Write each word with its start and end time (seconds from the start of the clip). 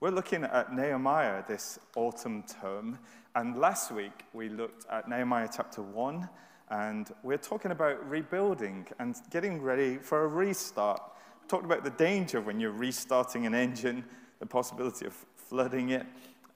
We're 0.00 0.08
looking 0.12 0.44
at 0.44 0.74
Nehemiah 0.74 1.44
this 1.46 1.78
autumn 1.94 2.42
term, 2.44 2.98
and 3.34 3.60
last 3.60 3.92
week 3.92 4.24
we 4.32 4.48
looked 4.48 4.86
at 4.90 5.10
Nehemiah 5.10 5.50
chapter 5.54 5.82
1, 5.82 6.26
and 6.70 7.10
we're 7.22 7.36
talking 7.36 7.70
about 7.70 8.08
rebuilding 8.08 8.86
and 8.98 9.14
getting 9.28 9.60
ready 9.60 9.98
for 9.98 10.24
a 10.24 10.26
restart. 10.26 11.02
We 11.42 11.48
talked 11.48 11.66
about 11.66 11.84
the 11.84 11.90
danger 11.90 12.40
when 12.40 12.60
you're 12.60 12.70
restarting 12.70 13.44
an 13.44 13.54
engine, 13.54 14.06
the 14.38 14.46
possibility 14.46 15.04
of 15.04 15.12
flooding 15.36 15.90
it, 15.90 16.06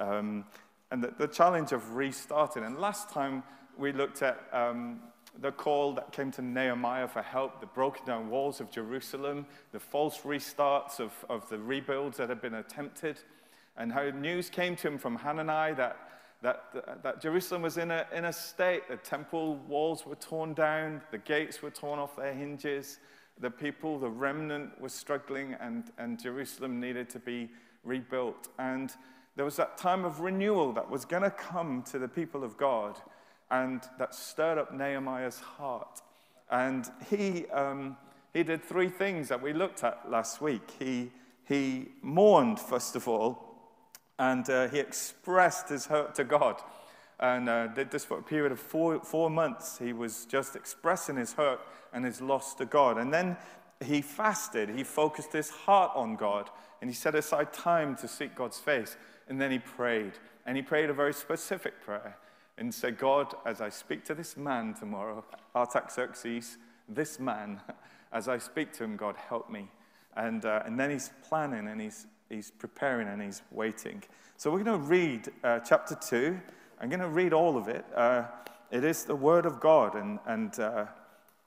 um, 0.01 0.47
and 0.91 1.05
the, 1.05 1.13
the, 1.19 1.29
challenge 1.29 1.73
of 1.73 1.97
restarting. 1.97 2.65
And 2.65 2.79
last 2.79 3.11
time 3.11 3.43
we 3.77 3.93
looked 3.93 4.23
at 4.23 4.41
um, 4.55 5.01
the 5.39 5.53
call 5.53 5.93
that 5.97 6.13
came 6.13 6.31
to 6.33 6.41
Nehemiah 6.41 7.09
for 7.09 7.21
help, 7.21 7.61
the 7.61 7.67
broken 7.67 8.07
down 8.07 8.31
walls 8.31 8.61
of 8.61 8.71
Jerusalem, 8.71 9.45
the 9.73 9.81
false 9.81 10.21
restarts 10.21 10.99
of, 10.99 11.13
of 11.29 11.47
the 11.51 11.59
rebuilds 11.59 12.17
that 12.17 12.31
had 12.31 12.41
been 12.41 12.55
attempted, 12.55 13.19
and 13.77 13.93
how 13.93 14.11
news 14.11 14.49
came 14.51 14.77
to 14.77 14.89
him 14.89 14.99
from 14.99 15.17
Hanani 15.17 15.75
that, 15.75 15.97
that, 16.43 17.03
that 17.03 17.21
Jerusalem 17.21 17.63
was 17.63 17.79
in 17.79 17.91
a, 17.91 18.07
in 18.15 18.27
a 18.27 18.33
state. 18.33 18.89
The 18.89 18.97
temple 18.97 19.57
walls 19.69 20.07
were 20.07 20.15
torn 20.17 20.55
down, 20.55 21.01
the 21.11 21.19
gates 21.19 21.63
were 21.63 21.71
torn 21.71 21.99
off 21.99 22.17
their 22.17 22.35
hinges, 22.35 22.99
the 23.41 23.51
people, 23.51 23.99
the 23.99 24.09
remnant, 24.09 24.81
was 24.81 24.93
struggling, 24.93 25.57
and, 25.61 25.91
and 25.99 26.23
Jerusalem 26.23 26.81
needed 26.81 27.11
to 27.11 27.19
be 27.19 27.51
rebuilt. 27.83 28.49
And 28.59 28.93
there 29.37 29.45
was 29.45 29.57
that 29.57 29.77
time 29.77 30.05
of 30.05 30.21
renewal 30.21 30.73
that 30.75 30.89
was 30.89 31.05
going 31.05 31.25
to 31.25 31.31
come 31.31 31.83
to 31.91 31.99
the 31.99 32.09
people 32.09 32.45
of 32.45 32.57
God 32.57 32.99
and 33.51 33.83
that 33.99 34.15
stirred 34.15 34.59
up 34.59 34.73
Nehemiah's 34.73 35.39
heart. 35.39 36.01
And 36.51 36.89
he, 37.11 37.47
um, 37.49 37.97
he 38.33 38.43
did 38.43 38.63
three 38.63 38.89
things 38.89 39.29
that 39.29 39.43
we 39.43 39.53
looked 39.53 39.83
at 39.83 40.11
last 40.11 40.41
week. 40.41 40.73
He, 40.79 41.11
he 41.47 41.89
mourned, 42.03 42.61
first 42.61 42.97
of 42.97 43.09
all, 43.09 43.54
and 44.19 44.49
uh, 44.49 44.69
he 44.69 44.79
expressed 44.79 45.69
his 45.69 45.87
hurt 45.87 46.15
to 46.17 46.25
God. 46.25 46.61
And 47.21 47.49
uh, 47.49 47.69
did 47.69 47.91
this 47.91 48.05
for 48.05 48.19
a 48.19 48.23
period 48.23 48.53
of 48.53 48.59
four, 48.59 49.01
four 49.01 49.31
months. 49.31 49.79
He 49.79 49.93
was 49.93 50.27
just 50.27 50.57
expressing 50.57 51.17
his 51.17 51.33
hurt 51.33 51.61
and 51.93 52.05
his 52.05 52.21
loss 52.21 52.55
to 52.57 52.67
God. 52.67 52.99
And 52.99 53.15
then 53.15 53.37
he 53.85 54.03
fasted. 54.03 54.69
He 54.69 54.83
focused 54.83 55.33
his 55.33 55.51
heart 55.51 55.93
on 55.95 56.17
God. 56.17 56.51
And 56.81 56.91
he 56.91 56.95
set 56.95 57.15
aside 57.15 57.53
time 57.53 57.97
to 57.97 58.09
seek 58.09 58.35
God's 58.35 58.59
face. 58.59 58.97
And 59.29 59.41
then 59.41 59.51
he 59.51 59.59
prayed. 59.59 60.13
And 60.45 60.57
he 60.57 60.63
prayed 60.63 60.91
a 60.91 60.93
very 60.93 61.15
specific 61.15 61.81
prayer 61.83 62.19
and 62.59 62.73
said, 62.73 62.99
God, 62.99 63.35
as 63.47 63.61
I 63.61 63.69
speak 63.69 64.05
to 64.07 64.15
this 64.15 64.37
man 64.37 64.75
tomorrow, 64.75 65.25
Artaxerxes, 65.55 66.59
this 66.89 67.19
man, 67.19 67.61
as 68.13 68.29
I 68.29 68.39
speak 68.39 68.73
to 68.75 68.85
him, 68.85 68.97
God, 68.97 69.17
help 69.17 69.51
me. 69.51 69.69
And, 70.17 70.45
uh, 70.45 70.63
and 70.65 70.79
then 70.79 70.91
he's 70.91 71.11
planning 71.29 71.67
and 71.67 71.81
he's, 71.81 72.07
he's 72.35 72.51
preparing 72.51 73.09
and 73.09 73.23
he's 73.23 73.43
waiting. 73.51 74.03
So 74.37 74.51
we're 74.51 74.65
going 74.65 74.81
to 74.81 74.87
read 74.87 75.29
uh, 75.43 75.61
chapter 75.61 75.95
2. 75.95 76.39
I'm 76.81 76.89
going 76.89 77.01
to 77.01 77.09
read 77.09 77.33
all 77.33 77.57
of 77.57 77.69
it. 77.69 77.85
Uh, 77.95 78.25
it 78.71 78.85
is 78.85 79.05
the 79.05 79.15
word 79.15 79.47
of 79.47 79.61
God, 79.61 79.95
and, 79.95 80.19
and 80.27 80.59
uh, 80.59 80.87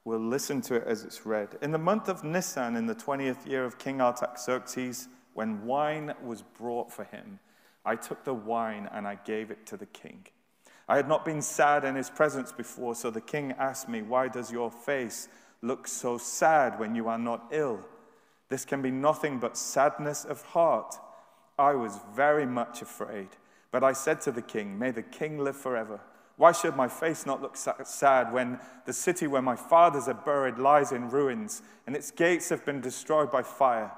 we'll 0.06 0.20
listen 0.20 0.62
to 0.62 0.76
it 0.76 0.84
as 0.88 1.04
it's 1.04 1.26
read. 1.26 1.50
In 1.62 1.72
the 1.72 1.78
month 1.78 2.08
of 2.08 2.24
Nisan, 2.24 2.76
in 2.76 2.86
the 2.86 2.96
20th 2.96 3.46
year 3.46 3.66
of 3.66 3.78
King 3.78 4.00
Artaxerxes, 4.00 5.10
when 5.34 5.66
wine 5.66 6.14
was 6.24 6.42
brought 6.42 6.92
for 6.92 7.04
him, 7.04 7.40
I 7.86 7.96
took 7.96 8.24
the 8.24 8.34
wine 8.34 8.90
and 8.92 9.08
I 9.08 9.16
gave 9.16 9.52
it 9.52 9.66
to 9.68 9.78
the 9.78 9.86
king. 9.86 10.26
I 10.90 10.96
had 10.96 11.10
not 11.10 11.26
been 11.26 11.42
sad 11.42 11.84
in 11.84 11.96
his 11.96 12.10
presence 12.10 12.54
before, 12.54 12.96
so 12.96 13.12
the 13.12 13.22
king 13.22 13.54
asked 13.60 13.90
me, 13.90 14.02
Why 14.02 14.30
does 14.30 14.52
your 14.52 14.72
face 14.72 15.28
look 15.62 15.88
so 15.88 16.18
sad 16.18 16.80
when 16.80 16.96
you 16.96 17.10
are 17.10 17.20
not 17.20 17.48
ill? 17.52 17.82
This 18.50 18.66
can 18.66 18.82
be 18.82 18.92
nothing 18.92 19.40
but 19.40 19.58
sadness 19.58 20.26
of 20.26 20.42
heart. 20.42 20.96
I 21.60 21.74
was 21.74 22.00
very 22.16 22.46
much 22.46 22.82
afraid, 22.82 23.30
but 23.72 23.84
I 23.84 23.94
said 23.94 24.22
to 24.22 24.32
the 24.32 24.42
king, 24.42 24.78
May 24.78 24.92
the 24.92 25.04
king 25.04 25.40
live 25.40 25.58
forever. 25.58 26.00
Why 26.38 26.52
should 26.52 26.76
my 26.76 26.88
face 26.88 27.26
not 27.26 27.42
look 27.42 27.58
sad 27.58 28.32
when 28.32 28.60
the 28.86 28.94
city 28.94 29.26
where 29.26 29.42
my 29.42 29.56
fathers 29.56 30.08
are 30.08 30.14
buried 30.14 30.60
lies 30.60 30.92
in 30.92 31.10
ruins 31.10 31.64
and 31.88 31.96
its 31.96 32.12
gates 32.12 32.50
have 32.50 32.64
been 32.64 32.80
destroyed 32.80 33.32
by 33.32 33.42
fire? 33.42 33.92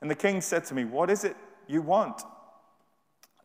And 0.00 0.08
the 0.08 0.14
king 0.14 0.40
said 0.40 0.64
to 0.66 0.74
me, 0.74 0.84
What 0.84 1.10
is 1.10 1.24
it 1.24 1.36
you 1.66 1.82
want? 1.82 2.22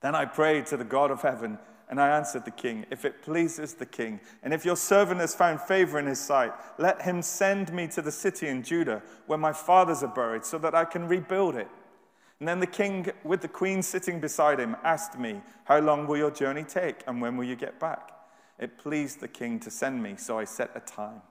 Then 0.02 0.14
I 0.14 0.26
prayed 0.26 0.68
to 0.68 0.78
the 0.78 0.84
God 0.84 1.10
of 1.10 1.24
heaven 1.24 1.58
and 1.90 2.00
I 2.00 2.16
answered 2.16 2.46
the 2.46 2.52
king, 2.52 2.86
If 2.92 3.04
it 3.04 3.24
pleases 3.24 3.74
the 3.74 3.86
king, 3.86 4.20
and 4.44 4.54
if 4.54 4.64
your 4.64 4.76
servant 4.76 5.20
has 5.22 5.34
found 5.34 5.60
favor 5.60 5.98
in 5.98 6.06
his 6.06 6.20
sight, 6.20 6.54
let 6.78 7.02
him 7.02 7.22
send 7.22 7.74
me 7.74 7.88
to 7.88 8.02
the 8.02 8.12
city 8.12 8.48
in 8.48 8.62
Judah 8.62 9.02
where 9.26 9.40
my 9.40 9.52
fathers 9.52 10.04
are 10.04 10.14
buried, 10.14 10.46
so 10.46 10.60
that 10.60 10.76
I 10.76 10.86
can 10.86 11.08
rebuild 11.08 11.56
it. 11.56 11.68
And 12.40 12.48
then 12.48 12.60
the 12.60 12.68
king, 12.68 13.12
with 13.24 13.42
the 13.42 13.48
queen 13.48 13.82
sitting 13.82 14.20
beside 14.20 14.60
him, 14.60 14.78
asked 14.84 15.18
me, 15.18 15.42
How 15.66 15.80
long 15.80 16.06
will 16.06 16.18
your 16.18 16.32
journey 16.32 16.64
take, 16.64 17.04
and 17.08 17.22
when 17.22 17.36
will 17.36 17.46
you 17.46 17.56
get 17.56 17.80
back? 17.80 18.12
It 18.60 18.78
pleased 18.78 19.20
the 19.20 19.28
king 19.28 19.60
to 19.62 19.72
send 19.72 20.04
me, 20.04 20.16
so 20.18 20.38
I 20.38 20.44
set 20.44 20.72
a 20.76 20.80
time. 20.82 21.22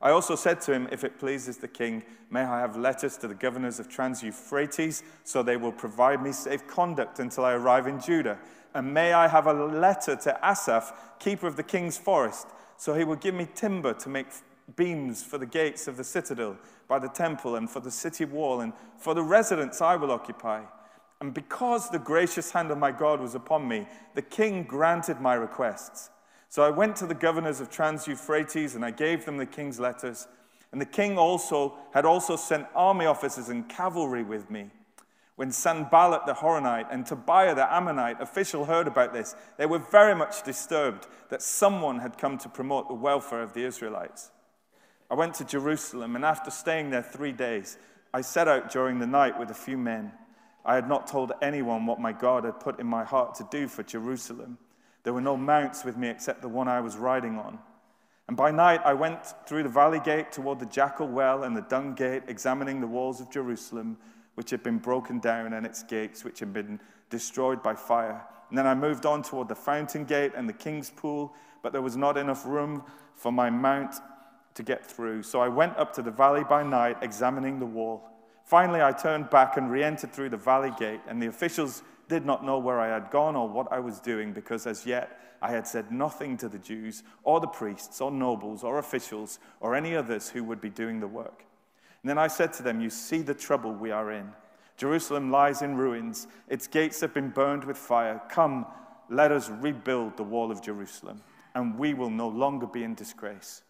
I 0.00 0.10
also 0.10 0.36
said 0.36 0.60
to 0.62 0.72
him, 0.72 0.88
If 0.92 1.02
it 1.02 1.18
pleases 1.18 1.56
the 1.56 1.66
king, 1.66 2.04
may 2.30 2.42
I 2.42 2.60
have 2.60 2.76
letters 2.76 3.16
to 3.16 3.26
the 3.26 3.34
governors 3.34 3.80
of 3.80 3.88
Trans 3.88 4.22
Euphrates, 4.22 5.02
so 5.24 5.42
they 5.42 5.56
will 5.56 5.72
provide 5.72 6.22
me 6.22 6.30
safe 6.30 6.68
conduct 6.68 7.18
until 7.18 7.44
I 7.44 7.54
arrive 7.54 7.88
in 7.88 8.00
Judah 8.00 8.38
and 8.74 8.92
may 8.92 9.12
I 9.12 9.28
have 9.28 9.46
a 9.46 9.52
letter 9.52 10.16
to 10.16 10.38
Asaph, 10.46 10.92
keeper 11.18 11.46
of 11.46 11.56
the 11.56 11.62
king's 11.62 11.98
forest, 11.98 12.48
so 12.76 12.94
he 12.94 13.04
will 13.04 13.16
give 13.16 13.34
me 13.34 13.48
timber 13.54 13.94
to 13.94 14.08
make 14.08 14.26
beams 14.76 15.22
for 15.22 15.38
the 15.38 15.46
gates 15.46 15.88
of 15.88 15.96
the 15.96 16.04
citadel 16.04 16.56
by 16.88 16.98
the 16.98 17.08
temple 17.08 17.56
and 17.56 17.70
for 17.70 17.80
the 17.80 17.90
city 17.90 18.24
wall 18.24 18.60
and 18.60 18.72
for 18.98 19.14
the 19.14 19.22
residence 19.22 19.80
I 19.80 19.96
will 19.96 20.10
occupy. 20.10 20.62
And 21.20 21.34
because 21.34 21.90
the 21.90 21.98
gracious 21.98 22.52
hand 22.52 22.70
of 22.70 22.78
my 22.78 22.92
God 22.92 23.20
was 23.20 23.34
upon 23.34 23.66
me, 23.66 23.88
the 24.14 24.22
king 24.22 24.62
granted 24.62 25.20
my 25.20 25.34
requests. 25.34 26.10
So 26.48 26.62
I 26.62 26.70
went 26.70 26.96
to 26.96 27.06
the 27.06 27.14
governors 27.14 27.60
of 27.60 27.70
Trans 27.70 28.06
Euphrates 28.06 28.74
and 28.74 28.84
I 28.84 28.90
gave 28.90 29.24
them 29.24 29.36
the 29.36 29.46
king's 29.46 29.80
letters. 29.80 30.28
And 30.70 30.80
the 30.80 30.86
king 30.86 31.18
also 31.18 31.74
had 31.92 32.04
also 32.04 32.36
sent 32.36 32.66
army 32.74 33.06
officers 33.06 33.48
and 33.48 33.68
cavalry 33.68 34.22
with 34.22 34.50
me. 34.50 34.70
When 35.38 35.52
Sanballat 35.52 36.26
the 36.26 36.34
Horonite 36.34 36.88
and 36.90 37.06
Tobiah 37.06 37.54
the 37.54 37.72
Ammonite 37.72 38.20
official 38.20 38.64
heard 38.64 38.88
about 38.88 39.12
this, 39.12 39.36
they 39.56 39.66
were 39.66 39.78
very 39.78 40.12
much 40.12 40.42
disturbed 40.42 41.06
that 41.28 41.42
someone 41.42 42.00
had 42.00 42.18
come 42.18 42.38
to 42.38 42.48
promote 42.48 42.88
the 42.88 42.94
welfare 42.94 43.40
of 43.40 43.52
the 43.52 43.64
Israelites. 43.64 44.32
I 45.08 45.14
went 45.14 45.34
to 45.34 45.44
Jerusalem, 45.44 46.16
and 46.16 46.24
after 46.24 46.50
staying 46.50 46.90
there 46.90 47.04
three 47.04 47.30
days, 47.30 47.78
I 48.12 48.20
set 48.22 48.48
out 48.48 48.72
during 48.72 48.98
the 48.98 49.06
night 49.06 49.38
with 49.38 49.52
a 49.52 49.54
few 49.54 49.78
men. 49.78 50.10
I 50.64 50.74
had 50.74 50.88
not 50.88 51.06
told 51.06 51.30
anyone 51.40 51.86
what 51.86 52.00
my 52.00 52.12
God 52.12 52.42
had 52.42 52.58
put 52.58 52.80
in 52.80 52.88
my 52.88 53.04
heart 53.04 53.36
to 53.36 53.46
do 53.48 53.68
for 53.68 53.84
Jerusalem. 53.84 54.58
There 55.04 55.12
were 55.12 55.20
no 55.20 55.36
mounts 55.36 55.84
with 55.84 55.96
me 55.96 56.08
except 56.08 56.42
the 56.42 56.48
one 56.48 56.66
I 56.66 56.80
was 56.80 56.96
riding 56.96 57.38
on. 57.38 57.60
And 58.26 58.36
by 58.36 58.50
night 58.50 58.80
I 58.84 58.94
went 58.94 59.20
through 59.46 59.62
the 59.62 59.68
valley 59.68 60.00
gate 60.00 60.32
toward 60.32 60.58
the 60.58 60.66
jackal 60.66 61.06
well 61.06 61.44
and 61.44 61.56
the 61.56 61.62
dung 61.62 61.94
gate, 61.94 62.24
examining 62.26 62.80
the 62.80 62.88
walls 62.88 63.20
of 63.20 63.30
Jerusalem 63.30 63.98
which 64.38 64.50
had 64.50 64.62
been 64.62 64.78
broken 64.78 65.18
down, 65.18 65.52
and 65.52 65.66
its 65.66 65.82
gates, 65.82 66.22
which 66.22 66.38
had 66.38 66.52
been 66.52 66.78
destroyed 67.10 67.60
by 67.60 67.74
fire. 67.74 68.24
And 68.50 68.56
then 68.56 68.68
I 68.68 68.74
moved 68.76 69.04
on 69.04 69.24
toward 69.24 69.48
the 69.48 69.56
fountain 69.56 70.04
gate 70.04 70.30
and 70.36 70.48
the 70.48 70.52
king's 70.52 70.90
pool, 70.90 71.34
but 71.60 71.72
there 71.72 71.82
was 71.82 71.96
not 71.96 72.16
enough 72.16 72.46
room 72.46 72.84
for 73.16 73.32
my 73.32 73.50
mount 73.50 73.96
to 74.54 74.62
get 74.62 74.86
through. 74.86 75.24
So 75.24 75.40
I 75.40 75.48
went 75.48 75.76
up 75.76 75.92
to 75.94 76.02
the 76.02 76.12
valley 76.12 76.44
by 76.48 76.62
night, 76.62 76.98
examining 77.02 77.58
the 77.58 77.66
wall. 77.66 78.08
Finally, 78.44 78.80
I 78.80 78.92
turned 78.92 79.28
back 79.28 79.56
and 79.56 79.72
re 79.72 79.82
entered 79.82 80.12
through 80.12 80.28
the 80.28 80.36
valley 80.36 80.70
gate, 80.78 81.00
and 81.08 81.20
the 81.20 81.26
officials 81.26 81.82
did 82.08 82.24
not 82.24 82.44
know 82.44 82.60
where 82.60 82.78
I 82.78 82.94
had 82.94 83.10
gone 83.10 83.34
or 83.34 83.48
what 83.48 83.72
I 83.72 83.80
was 83.80 83.98
doing, 83.98 84.32
because 84.32 84.68
as 84.68 84.86
yet 84.86 85.18
I 85.42 85.50
had 85.50 85.66
said 85.66 85.90
nothing 85.90 86.36
to 86.36 86.48
the 86.48 86.60
Jews, 86.60 87.02
or 87.24 87.40
the 87.40 87.48
priests, 87.48 88.00
or 88.00 88.12
nobles, 88.12 88.62
or 88.62 88.78
officials, 88.78 89.40
or 89.58 89.74
any 89.74 89.96
others 89.96 90.28
who 90.28 90.44
would 90.44 90.60
be 90.60 90.70
doing 90.70 91.00
the 91.00 91.08
work. 91.08 91.47
And 92.02 92.10
then 92.10 92.18
I 92.18 92.28
said 92.28 92.52
to 92.54 92.62
them, 92.62 92.80
You 92.80 92.90
see 92.90 93.22
the 93.22 93.34
trouble 93.34 93.72
we 93.72 93.90
are 93.90 94.12
in. 94.12 94.32
Jerusalem 94.76 95.30
lies 95.30 95.62
in 95.62 95.76
ruins, 95.76 96.28
its 96.48 96.68
gates 96.68 97.00
have 97.00 97.12
been 97.12 97.30
burned 97.30 97.64
with 97.64 97.76
fire. 97.76 98.22
Come, 98.28 98.64
let 99.10 99.32
us 99.32 99.48
rebuild 99.48 100.16
the 100.16 100.22
wall 100.22 100.52
of 100.52 100.62
Jerusalem, 100.62 101.20
and 101.54 101.76
we 101.76 101.94
will 101.94 102.10
no 102.10 102.28
longer 102.28 102.66
be 102.66 102.84
in 102.84 102.94
disgrace. 102.94 103.62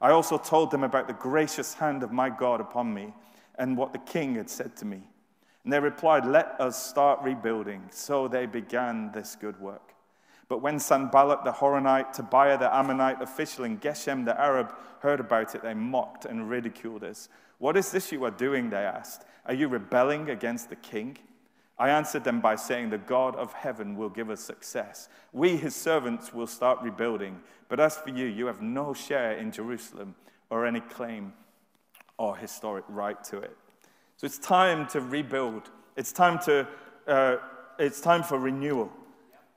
I 0.00 0.10
also 0.10 0.38
told 0.38 0.70
them 0.70 0.84
about 0.84 1.08
the 1.08 1.14
gracious 1.14 1.74
hand 1.74 2.02
of 2.02 2.12
my 2.12 2.30
God 2.30 2.60
upon 2.60 2.92
me 2.92 3.14
and 3.58 3.76
what 3.76 3.92
the 3.92 3.98
king 4.00 4.34
had 4.36 4.50
said 4.50 4.76
to 4.76 4.84
me. 4.84 5.02
And 5.64 5.72
they 5.72 5.80
replied, 5.80 6.26
Let 6.26 6.60
us 6.60 6.80
start 6.80 7.20
rebuilding. 7.22 7.84
So 7.90 8.28
they 8.28 8.46
began 8.46 9.10
this 9.12 9.34
good 9.34 9.58
work. 9.58 9.93
But 10.48 10.62
when 10.62 10.78
Sanballat 10.78 11.44
the 11.44 11.52
Horonite, 11.52 12.12
Tobiah 12.12 12.58
the 12.58 12.74
Ammonite 12.74 13.22
official, 13.22 13.64
and 13.64 13.80
Geshem 13.80 14.24
the 14.24 14.38
Arab 14.38 14.74
heard 15.00 15.20
about 15.20 15.54
it, 15.54 15.62
they 15.62 15.74
mocked 15.74 16.24
and 16.24 16.48
ridiculed 16.48 17.04
us. 17.04 17.28
What 17.58 17.76
is 17.76 17.90
this 17.90 18.12
you 18.12 18.24
are 18.24 18.30
doing? 18.30 18.70
They 18.70 18.84
asked. 18.84 19.24
Are 19.46 19.54
you 19.54 19.68
rebelling 19.68 20.30
against 20.30 20.68
the 20.68 20.76
king? 20.76 21.18
I 21.78 21.88
answered 21.90 22.24
them 22.24 22.40
by 22.40 22.56
saying, 22.56 22.90
The 22.90 22.98
God 22.98 23.36
of 23.36 23.52
heaven 23.52 23.96
will 23.96 24.08
give 24.08 24.30
us 24.30 24.40
success. 24.40 25.08
We, 25.32 25.56
his 25.56 25.74
servants, 25.74 26.32
will 26.32 26.46
start 26.46 26.80
rebuilding. 26.82 27.40
But 27.68 27.80
as 27.80 27.96
for 27.96 28.10
you, 28.10 28.26
you 28.26 28.46
have 28.46 28.62
no 28.62 28.94
share 28.94 29.32
in 29.32 29.50
Jerusalem 29.50 30.14
or 30.50 30.66
any 30.66 30.80
claim 30.80 31.32
or 32.16 32.36
historic 32.36 32.84
right 32.88 33.22
to 33.24 33.38
it. 33.38 33.56
So 34.16 34.26
it's 34.26 34.38
time 34.38 34.86
to 34.88 35.00
rebuild. 35.00 35.70
It's 35.96 36.12
time 36.12 36.38
to 36.40 36.68
uh, 37.06 37.36
it's 37.78 38.00
time 38.00 38.22
for 38.22 38.38
renewal. 38.38 38.90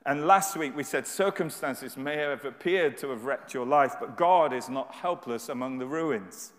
And 0.07 0.25
last 0.25 0.55
week 0.55 0.73
we 0.73 0.83
said 0.83 1.05
circumstances 1.05 1.97
may 1.97 2.15
have 2.15 2.45
appeared 2.45 2.97
to 2.99 3.09
have 3.09 3.25
wrecked 3.25 3.53
your 3.53 3.65
life, 3.65 3.95
but 3.99 4.15
God 4.15 4.53
is 4.53 4.69
not 4.69 4.95
helpless 4.95 5.49
among 5.49 5.79
the 5.79 5.85
ruins. 5.85 6.53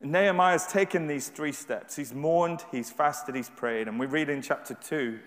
Nehemiah 0.00 0.52
has 0.52 0.66
taken 0.66 1.08
these 1.08 1.28
three 1.28 1.52
steps. 1.52 1.94
He's 1.94 2.14
mourned, 2.14 2.64
he's 2.72 2.90
fasted, 2.90 3.34
he's 3.34 3.50
prayed. 3.50 3.86
And 3.86 4.00
we 4.00 4.06
read 4.06 4.30
in 4.30 4.40
chapter 4.40 4.72
2 4.72 5.18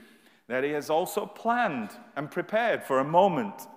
that 0.48 0.64
he 0.64 0.72
has 0.72 0.90
also 0.90 1.28
planned 1.28 1.92
and 2.16 2.32
prepared 2.32 2.84
for 2.84 2.98
a 2.98 3.04
moment. 3.04 3.68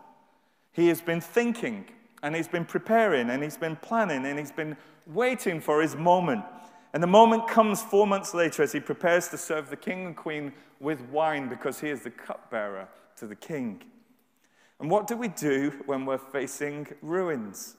He 0.72 0.88
has 0.88 1.02
been 1.02 1.20
thinking 1.20 1.84
and 2.22 2.34
he's 2.34 2.48
been 2.48 2.64
preparing 2.64 3.28
and 3.28 3.42
he's 3.42 3.58
been 3.58 3.76
planning 3.76 4.24
and 4.24 4.38
he's 4.38 4.52
been 4.52 4.74
waiting 5.06 5.60
for 5.60 5.82
his 5.82 5.94
moment. 5.94 6.46
And 6.94 7.02
the 7.02 7.08
moment 7.08 7.46
comes 7.46 7.82
four 7.82 8.06
months 8.06 8.32
later 8.32 8.62
as 8.62 8.72
he 8.72 8.80
prepares 8.80 9.28
to 9.28 9.36
serve 9.36 9.68
the 9.68 9.76
king 9.76 10.06
and 10.06 10.16
queen 10.16 10.54
with 10.80 11.02
wine 11.10 11.50
because 11.50 11.78
he 11.78 11.90
is 11.90 12.04
the 12.04 12.10
cupbearer 12.10 12.88
to 13.16 13.26
the 13.26 13.36
king. 13.36 13.82
And 14.80 14.90
what 14.90 15.06
do 15.06 15.16
we 15.16 15.28
do 15.28 15.72
when 15.86 16.04
we're 16.04 16.18
facing 16.18 16.88
ruins? 17.02 17.76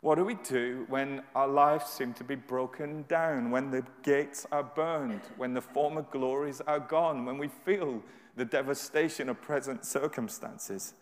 What 0.00 0.14
do 0.14 0.24
we 0.24 0.34
do 0.34 0.86
when 0.88 1.22
our 1.34 1.48
lives 1.48 1.86
seem 1.90 2.14
to 2.14 2.24
be 2.24 2.36
broken 2.36 3.04
down, 3.08 3.50
when 3.50 3.70
the 3.70 3.84
gates 4.02 4.46
are 4.52 4.62
burned, 4.62 5.20
when 5.36 5.54
the 5.54 5.60
former 5.60 6.02
glories 6.02 6.60
are 6.62 6.80
gone, 6.80 7.26
when 7.26 7.36
we 7.36 7.48
feel 7.48 8.02
the 8.36 8.44
devastation 8.44 9.28
of 9.28 9.42
present 9.42 9.84
circumstances? 9.84 10.94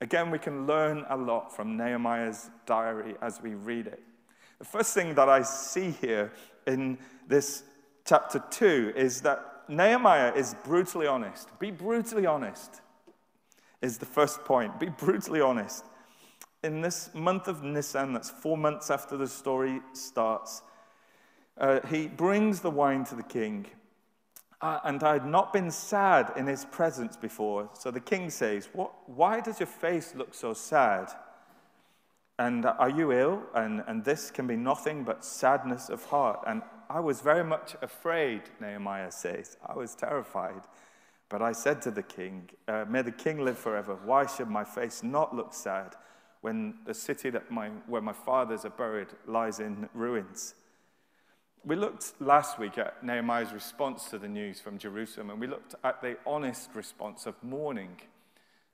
Again, 0.00 0.30
we 0.30 0.38
can 0.38 0.66
learn 0.66 1.04
a 1.08 1.16
lot 1.16 1.56
from 1.56 1.76
Nehemiah's 1.76 2.50
diary 2.66 3.14
as 3.22 3.40
we 3.40 3.54
read 3.54 3.86
it. 3.86 4.02
The 4.58 4.64
first 4.64 4.94
thing 4.94 5.14
that 5.14 5.28
I 5.28 5.42
see 5.42 5.90
here 5.90 6.32
in 6.66 6.98
this 7.26 7.64
chapter 8.04 8.42
2 8.50 8.92
is 8.94 9.22
that 9.22 9.64
Nehemiah 9.68 10.32
is 10.34 10.54
brutally 10.62 11.06
honest. 11.06 11.48
Be 11.58 11.70
brutally 11.70 12.26
honest 12.26 12.82
is 13.84 13.98
the 13.98 14.06
first 14.06 14.44
point. 14.44 14.80
Be 14.80 14.88
brutally 14.88 15.42
honest. 15.42 15.84
In 16.62 16.80
this 16.80 17.10
month 17.14 17.46
of 17.48 17.62
Nisan, 17.62 18.14
that's 18.14 18.30
four 18.30 18.56
months 18.56 18.90
after 18.90 19.18
the 19.18 19.28
story 19.28 19.82
starts, 19.92 20.62
uh, 21.58 21.80
he 21.90 22.08
brings 22.08 22.60
the 22.60 22.70
wine 22.70 23.04
to 23.04 23.14
the 23.14 23.22
king. 23.22 23.66
Uh, 24.62 24.80
and 24.84 25.02
I 25.02 25.12
had 25.12 25.26
not 25.26 25.52
been 25.52 25.70
sad 25.70 26.32
in 26.36 26.46
his 26.46 26.64
presence 26.64 27.18
before. 27.18 27.68
So 27.74 27.90
the 27.90 28.00
king 28.00 28.30
says, 28.30 28.70
what, 28.72 28.92
Why 29.06 29.40
does 29.40 29.60
your 29.60 29.66
face 29.66 30.14
look 30.16 30.32
so 30.32 30.54
sad? 30.54 31.08
And 32.38 32.64
are 32.64 32.90
you 32.90 33.12
ill? 33.12 33.42
And, 33.54 33.84
and 33.86 34.02
this 34.02 34.30
can 34.30 34.46
be 34.46 34.56
nothing 34.56 35.04
but 35.04 35.24
sadness 35.24 35.90
of 35.90 36.02
heart. 36.06 36.40
And 36.46 36.62
I 36.88 37.00
was 37.00 37.20
very 37.20 37.44
much 37.44 37.76
afraid, 37.82 38.42
Nehemiah 38.60 39.12
says. 39.12 39.58
I 39.64 39.74
was 39.74 39.94
terrified. 39.94 40.62
But 41.28 41.42
I 41.42 41.52
said 41.52 41.80
to 41.82 41.90
the 41.90 42.02
king, 42.02 42.50
uh, 42.68 42.84
May 42.88 43.02
the 43.02 43.12
king 43.12 43.44
live 43.44 43.58
forever. 43.58 43.96
Why 44.04 44.26
should 44.26 44.48
my 44.48 44.64
face 44.64 45.02
not 45.02 45.34
look 45.34 45.54
sad 45.54 45.94
when 46.42 46.74
the 46.84 46.94
city 46.94 47.30
that 47.30 47.50
my, 47.50 47.68
where 47.86 48.02
my 48.02 48.12
fathers 48.12 48.64
are 48.64 48.70
buried 48.70 49.08
lies 49.26 49.60
in 49.60 49.88
ruins? 49.94 50.54
We 51.64 51.76
looked 51.76 52.20
last 52.20 52.58
week 52.58 52.76
at 52.76 53.02
Nehemiah's 53.02 53.54
response 53.54 54.10
to 54.10 54.18
the 54.18 54.28
news 54.28 54.60
from 54.60 54.76
Jerusalem, 54.76 55.30
and 55.30 55.40
we 55.40 55.46
looked 55.46 55.74
at 55.82 56.02
the 56.02 56.18
honest 56.26 56.68
response 56.74 57.24
of 57.24 57.42
mourning. 57.42 57.96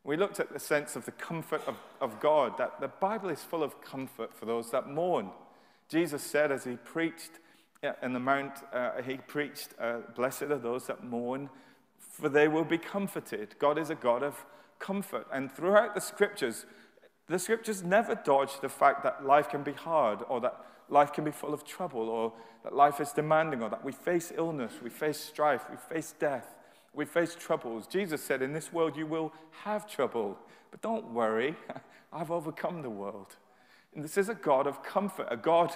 We 0.02 0.16
looked 0.16 0.40
at 0.40 0.52
the 0.52 0.58
sense 0.58 0.96
of 0.96 1.04
the 1.04 1.12
comfort 1.12 1.62
of, 1.68 1.76
of 2.00 2.18
God, 2.18 2.58
that 2.58 2.80
the 2.80 2.88
Bible 2.88 3.28
is 3.28 3.44
full 3.44 3.62
of 3.62 3.80
comfort 3.80 4.34
for 4.34 4.44
those 4.44 4.72
that 4.72 4.88
mourn. 4.88 5.30
Jesus 5.88 6.22
said 6.22 6.50
as 6.50 6.64
he 6.64 6.74
preached 6.76 7.30
in 8.02 8.12
the 8.12 8.20
Mount, 8.20 8.54
uh, 8.72 9.02
he 9.02 9.16
preached, 9.18 9.74
uh, 9.78 9.98
Blessed 10.16 10.42
are 10.42 10.58
those 10.58 10.88
that 10.88 11.04
mourn, 11.04 11.48
for 12.10 12.28
they 12.28 12.48
will 12.48 12.64
be 12.64 12.78
comforted. 12.78 13.54
God 13.58 13.78
is 13.78 13.88
a 13.88 13.94
God 13.94 14.22
of 14.22 14.44
comfort. 14.78 15.26
And 15.32 15.50
throughout 15.50 15.94
the 15.94 16.00
scriptures, 16.00 16.66
the 17.28 17.38
scriptures 17.38 17.82
never 17.82 18.14
dodge 18.14 18.60
the 18.60 18.68
fact 18.68 19.04
that 19.04 19.24
life 19.24 19.48
can 19.48 19.62
be 19.62 19.72
hard 19.72 20.20
or 20.28 20.40
that 20.40 20.56
life 20.88 21.12
can 21.12 21.24
be 21.24 21.30
full 21.30 21.54
of 21.54 21.64
trouble 21.64 22.08
or 22.08 22.32
that 22.64 22.74
life 22.74 23.00
is 23.00 23.12
demanding 23.12 23.62
or 23.62 23.70
that 23.70 23.84
we 23.84 23.92
face 23.92 24.32
illness, 24.36 24.74
we 24.82 24.90
face 24.90 25.18
strife, 25.18 25.64
we 25.70 25.76
face 25.76 26.14
death, 26.18 26.54
we 26.92 27.04
face 27.04 27.36
troubles. 27.38 27.86
Jesus 27.86 28.22
said, 28.22 28.42
In 28.42 28.52
this 28.52 28.72
world 28.72 28.96
you 28.96 29.06
will 29.06 29.32
have 29.62 29.88
trouble, 29.88 30.36
but 30.72 30.82
don't 30.82 31.12
worry, 31.14 31.54
I've 32.12 32.32
overcome 32.32 32.82
the 32.82 32.90
world. 32.90 33.36
And 33.94 34.04
this 34.04 34.18
is 34.18 34.28
a 34.28 34.34
God 34.34 34.66
of 34.66 34.82
comfort, 34.82 35.28
a 35.30 35.36
God 35.36 35.74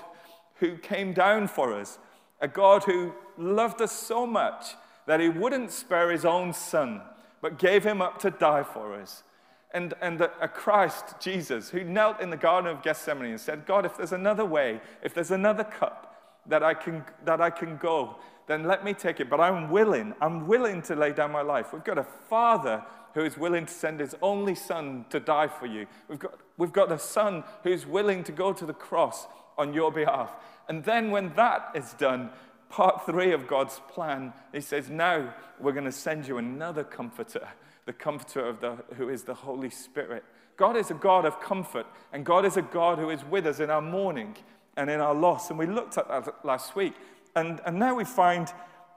who 0.56 0.76
came 0.76 1.12
down 1.12 1.48
for 1.48 1.72
us, 1.72 1.98
a 2.40 2.48
God 2.48 2.84
who 2.84 3.12
loved 3.38 3.80
us 3.80 3.92
so 3.92 4.26
much 4.26 4.74
that 5.06 5.20
he 5.20 5.28
wouldn't 5.28 5.70
spare 5.70 6.10
his 6.10 6.24
own 6.24 6.52
son, 6.52 7.02
but 7.40 7.58
gave 7.58 7.84
him 7.84 8.00
up 8.00 8.18
to 8.20 8.30
die 8.30 8.62
for 8.62 8.94
us. 8.94 9.22
And, 9.72 9.92
and 10.00 10.20
a 10.20 10.48
Christ, 10.48 11.16
Jesus, 11.20 11.68
who 11.70 11.82
knelt 11.82 12.20
in 12.20 12.30
the 12.30 12.36
Garden 12.36 12.70
of 12.70 12.82
Gethsemane 12.82 13.32
and 13.32 13.40
said, 13.40 13.66
God, 13.66 13.84
if 13.84 13.96
there's 13.96 14.12
another 14.12 14.44
way, 14.44 14.80
if 15.02 15.14
there's 15.14 15.32
another 15.32 15.64
cup 15.64 16.14
that 16.46 16.62
I 16.62 16.74
can, 16.74 17.04
that 17.24 17.40
I 17.40 17.50
can 17.50 17.76
go, 17.76 18.16
then 18.46 18.64
let 18.64 18.84
me 18.84 18.94
take 18.94 19.18
it. 19.18 19.28
But 19.28 19.40
I'm 19.40 19.70
willing, 19.70 20.14
I'm 20.20 20.46
willing 20.46 20.80
to 20.82 20.94
lay 20.94 21.12
down 21.12 21.32
my 21.32 21.42
life. 21.42 21.72
We've 21.72 21.82
got 21.82 21.98
a 21.98 22.04
father 22.04 22.84
who 23.14 23.24
is 23.24 23.36
willing 23.36 23.66
to 23.66 23.72
send 23.72 24.00
his 24.00 24.14
only 24.22 24.54
son 24.54 25.06
to 25.10 25.18
die 25.18 25.48
for 25.48 25.66
you. 25.66 25.86
We've 26.08 26.18
got, 26.18 26.38
we've 26.56 26.72
got 26.72 26.92
a 26.92 26.98
son 26.98 27.44
who's 27.62 27.86
willing 27.86 28.22
to 28.24 28.32
go 28.32 28.52
to 28.52 28.66
the 28.66 28.74
cross 28.74 29.26
on 29.56 29.72
your 29.72 29.90
behalf. 29.90 30.34
And 30.68 30.84
then 30.84 31.10
when 31.10 31.32
that 31.34 31.70
is 31.74 31.92
done, 31.94 32.30
part 32.74 33.06
three 33.06 33.30
of 33.30 33.46
God's 33.46 33.80
plan, 33.88 34.32
he 34.52 34.60
says, 34.60 34.90
Now 34.90 35.32
we're 35.60 35.70
going 35.70 35.84
to 35.84 35.92
send 35.92 36.26
you 36.26 36.38
another 36.38 36.82
comforter, 36.82 37.46
the 37.86 37.92
comforter 37.92 38.44
of 38.44 38.60
the, 38.60 38.78
who 38.96 39.08
is 39.08 39.22
the 39.22 39.34
Holy 39.34 39.70
Spirit. 39.70 40.24
God 40.56 40.76
is 40.76 40.90
a 40.90 40.94
God 40.94 41.24
of 41.24 41.40
comfort, 41.40 41.86
and 42.12 42.26
God 42.26 42.44
is 42.44 42.56
a 42.56 42.62
God 42.62 42.98
who 42.98 43.10
is 43.10 43.24
with 43.26 43.46
us 43.46 43.60
in 43.60 43.70
our 43.70 43.80
mourning 43.80 44.34
and 44.76 44.90
in 44.90 44.98
our 44.98 45.14
loss. 45.14 45.50
And 45.50 45.58
we 45.58 45.66
looked 45.66 45.98
at 45.98 46.08
that 46.08 46.44
last 46.44 46.74
week. 46.74 46.94
And, 47.36 47.60
and 47.64 47.78
now 47.78 47.94
we 47.94 48.04
find 48.04 48.52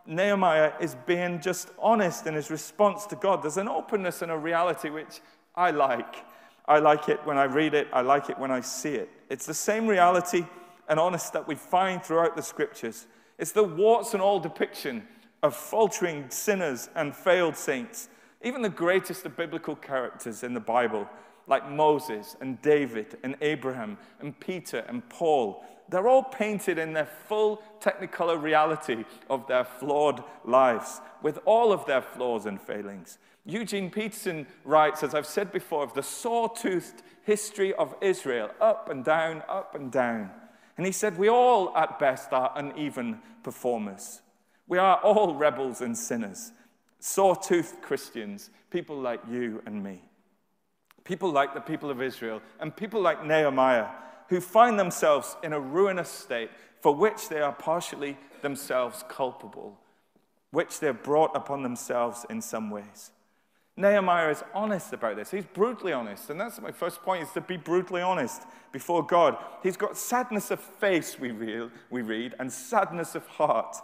Nehemiah 0.08 0.74
is 0.82 0.96
being 1.06 1.40
just 1.40 1.70
honest 1.78 2.26
in 2.26 2.34
his 2.34 2.50
response 2.50 3.06
to 3.08 3.16
God. 3.16 3.44
There's 3.44 3.58
an 3.58 3.68
openness 3.68 4.24
and 4.24 4.32
a 4.32 4.38
reality 4.38 4.90
which 4.90 5.22
I 5.54 5.70
like. 5.70 6.26
I 6.68 6.80
like 6.80 7.10
it 7.10 7.20
when 7.26 7.38
I 7.38 7.44
read 7.44 7.76
it, 7.76 7.90
I 7.94 8.02
like 8.02 8.32
it 8.32 8.40
when 8.40 8.50
I 8.50 8.62
see 8.62 8.96
it. 8.96 9.10
It's 9.30 9.46
the 9.46 9.54
same 9.54 9.86
reality 9.86 10.48
and 10.90 11.00
honest 11.00 11.34
that 11.34 11.48
we 11.48 11.54
find 11.54 12.02
throughout 12.02 12.36
the 12.36 12.42
scriptures. 12.42 13.06
It's 13.38 13.52
the 13.52 13.64
warts 13.64 14.14
and 14.14 14.22
all 14.22 14.40
depiction 14.40 15.08
of 15.44 15.56
faltering 15.56 16.30
sinners 16.30 16.90
and 16.96 17.16
failed 17.16 17.56
saints. 17.56 18.10
Even 18.44 18.62
the 18.62 18.70
greatest 18.70 19.26
of 19.26 19.38
biblical 19.38 19.76
characters 19.76 20.44
in 20.44 20.54
the 20.54 20.60
Bible, 20.60 21.08
like 21.48 21.70
Moses 21.70 22.36
and 22.42 22.62
David 22.62 23.18
and 23.24 23.36
Abraham 23.42 23.98
and 24.20 24.40
Peter 24.40 24.84
and 24.88 25.08
Paul, 25.10 25.64
they're 25.90 26.10
all 26.10 26.24
painted 26.24 26.78
in 26.78 26.94
their 26.94 27.10
full 27.28 27.62
technicolor 27.80 28.42
reality 28.42 29.06
of 29.30 29.48
their 29.48 29.64
flawed 29.64 30.24
lives, 30.44 31.00
with 31.22 31.40
all 31.46 31.72
of 31.72 31.86
their 31.86 32.02
flaws 32.02 32.46
and 32.46 32.60
failings. 32.60 33.18
Eugene 33.46 33.90
Peterson 33.90 34.46
writes, 34.66 35.04
as 35.04 35.16
I've 35.16 35.26
said 35.26 35.54
before, 35.54 35.84
of 35.84 35.94
the 35.94 36.04
saw-toothed 36.04 37.02
history 37.24 37.74
of 37.76 37.96
Israel, 38.02 38.50
up 38.60 38.90
and 38.90 39.06
down, 39.06 39.44
up 39.48 39.76
and 39.76 39.90
down. 39.90 40.32
And 40.78 40.86
he 40.86 40.92
said, 40.92 41.18
We 41.18 41.30
all, 41.30 41.76
at 41.76 42.00
best, 42.00 42.32
are 42.32 42.54
uneven 42.56 43.20
performers. 43.44 44.22
We 44.68 44.78
are 44.78 44.98
all 44.98 45.36
rebels 45.36 45.82
and 45.82 45.98
sinners, 45.98 46.52
saw-toothed 47.00 47.82
Christians, 47.82 48.50
people 48.70 49.00
like 49.00 49.22
you 49.30 49.62
and 49.66 49.84
me. 49.84 50.04
People 51.04 51.32
like 51.32 51.54
the 51.54 51.62
people 51.62 51.90
of 51.90 52.02
Israel, 52.02 52.42
and 52.60 52.76
people 52.76 53.02
like 53.02 53.26
Nehemiah, 53.26 53.88
who 54.30 54.42
find 54.42 54.78
themselves 54.78 55.38
in 55.42 55.54
a 55.54 55.60
ruinous 55.60 56.10
state 56.10 56.52
for 56.82 56.94
which 56.94 57.30
they 57.30 57.40
are 57.40 57.54
partially 57.54 58.18
themselves 58.42 59.04
culpable, 59.08 59.80
which 60.52 60.80
they 60.80 60.88
have 60.88 61.02
brought 61.02 61.36
upon 61.36 61.64
themselves 61.64 62.26
in 62.30 62.42
some 62.42 62.70
ways. 62.70 63.12
Nehemiah 63.78 64.32
is 64.32 64.44
honest 64.56 64.92
about 64.92 65.16
this. 65.16 65.30
He's 65.30 65.46
brutally 65.46 65.94
honest. 65.94 66.32
And 66.32 66.42
that's 66.42 66.60
my 66.60 66.72
first 66.72 67.04
point 67.04 67.22
is 67.22 67.32
to 67.34 67.42
be 67.42 67.58
brutally 67.58 68.02
honest 68.02 68.42
before 68.72 69.06
God. 69.06 69.38
He's 69.62 69.78
got 69.78 69.96
sadness 69.96 70.50
of 70.50 70.60
face, 70.60 71.20
we 71.20 71.32
we 71.32 72.02
read 72.02 72.34
and 72.40 72.52
sadness 72.52 73.14
of 73.14 73.26
heart. 73.28 73.78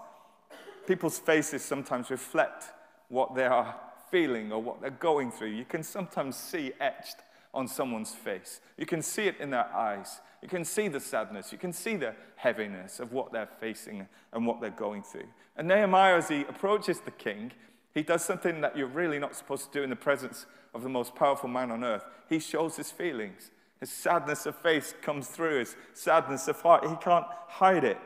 People's 0.87 1.19
faces 1.19 1.63
sometimes 1.63 2.09
reflect 2.09 2.65
what 3.09 3.35
they 3.35 3.45
are 3.45 3.75
feeling 4.09 4.51
or 4.51 4.61
what 4.61 4.81
they're 4.81 4.89
going 4.89 5.31
through. 5.31 5.49
You 5.49 5.65
can 5.65 5.83
sometimes 5.83 6.35
see 6.35 6.73
etched 6.79 7.17
on 7.53 7.67
someone's 7.67 8.15
face. 8.15 8.61
You 8.77 8.87
can 8.87 9.03
see 9.03 9.27
it 9.27 9.39
in 9.39 9.51
their 9.51 9.71
eyes. 9.73 10.21
You 10.41 10.47
can 10.47 10.65
see 10.65 10.87
the 10.87 10.99
sadness. 10.99 11.51
You 11.51 11.59
can 11.59 11.71
see 11.71 11.95
the 11.95 12.15
heaviness 12.35 12.99
of 12.99 13.13
what 13.13 13.31
they're 13.31 13.49
facing 13.59 14.07
and 14.33 14.47
what 14.47 14.59
they're 14.59 14.71
going 14.71 15.03
through. 15.03 15.27
And 15.55 15.67
Nehemiah, 15.67 16.17
as 16.17 16.29
he 16.29 16.41
approaches 16.41 16.99
the 16.99 17.11
king, 17.11 17.51
he 17.93 18.01
does 18.01 18.23
something 18.23 18.61
that 18.61 18.77
you're 18.77 18.87
really 18.87 19.19
not 19.19 19.35
supposed 19.35 19.71
to 19.71 19.79
do 19.79 19.83
in 19.83 19.89
the 19.89 19.95
presence 19.95 20.45
of 20.73 20.81
the 20.81 20.89
most 20.89 21.15
powerful 21.15 21.49
man 21.49 21.71
on 21.71 21.83
earth. 21.83 22.05
He 22.27 22.39
shows 22.39 22.75
his 22.75 22.91
feelings. 22.91 23.51
His 23.79 23.91
sadness 23.91 24.45
of 24.45 24.55
face 24.57 24.95
comes 25.01 25.27
through, 25.27 25.59
his 25.59 25.75
sadness 25.93 26.47
of 26.47 26.59
heart. 26.61 26.87
He 26.87 26.95
can't 26.95 27.25
hide 27.47 27.83
it. 27.83 27.99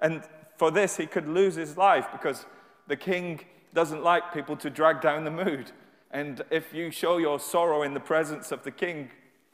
And 0.00 0.22
for 0.56 0.70
this, 0.70 0.96
he 0.96 1.06
could 1.06 1.28
lose 1.28 1.54
his 1.54 1.76
life 1.76 2.08
because 2.10 2.46
the 2.88 2.96
king 2.96 3.40
doesn't 3.74 4.02
like 4.02 4.32
people 4.32 4.56
to 4.56 4.70
drag 4.70 5.00
down 5.00 5.24
the 5.24 5.30
mood. 5.30 5.70
And 6.10 6.42
if 6.50 6.72
you 6.72 6.90
show 6.90 7.18
your 7.18 7.38
sorrow 7.38 7.82
in 7.82 7.94
the 7.94 8.00
presence 8.00 8.50
of 8.50 8.64
the 8.64 8.70
king, 8.70 9.10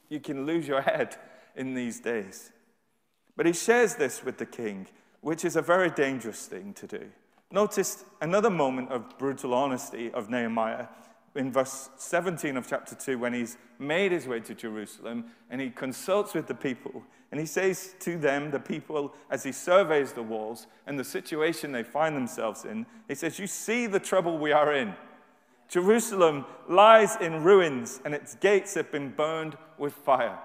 you 0.08 0.20
can 0.20 0.46
lose 0.46 0.66
your 0.66 0.80
head 0.82 1.16
in 1.56 1.74
these 1.74 2.00
days. 2.00 2.52
But 3.36 3.46
he 3.46 3.52
shares 3.52 3.96
this 3.96 4.24
with 4.24 4.38
the 4.38 4.46
king, 4.46 4.86
which 5.20 5.44
is 5.44 5.56
a 5.56 5.62
very 5.62 5.90
dangerous 5.90 6.46
thing 6.46 6.72
to 6.74 6.86
do. 6.86 7.10
Notice 7.50 8.04
another 8.20 8.50
moment 8.50 8.90
of 8.90 9.18
brutal 9.18 9.54
honesty 9.54 10.10
of 10.12 10.28
Nehemiah 10.28 10.86
in 11.36 11.52
verse 11.52 11.90
17 11.96 12.56
of 12.56 12.66
chapter 12.68 12.94
2 12.94 13.18
when 13.18 13.32
he's 13.32 13.58
made 13.78 14.12
his 14.12 14.26
way 14.26 14.40
to 14.40 14.54
Jerusalem 14.54 15.26
and 15.50 15.60
he 15.60 15.70
consults 15.70 16.34
with 16.34 16.46
the 16.46 16.54
people. 16.54 17.02
And 17.30 17.40
he 17.40 17.46
says 17.46 17.94
to 18.00 18.16
them, 18.16 18.52
the 18.52 18.60
people, 18.60 19.12
as 19.30 19.42
he 19.42 19.50
surveys 19.50 20.12
the 20.12 20.22
walls 20.22 20.68
and 20.86 20.98
the 20.98 21.04
situation 21.04 21.72
they 21.72 21.82
find 21.82 22.16
themselves 22.16 22.64
in, 22.64 22.86
he 23.08 23.14
says, 23.16 23.38
You 23.38 23.48
see 23.48 23.86
the 23.86 23.98
trouble 23.98 24.38
we 24.38 24.52
are 24.52 24.72
in. 24.72 24.94
Jerusalem 25.68 26.44
lies 26.68 27.16
in 27.16 27.42
ruins 27.42 28.00
and 28.04 28.14
its 28.14 28.36
gates 28.36 28.74
have 28.74 28.92
been 28.92 29.10
burned 29.10 29.56
with 29.78 29.94
fire. 29.94 30.38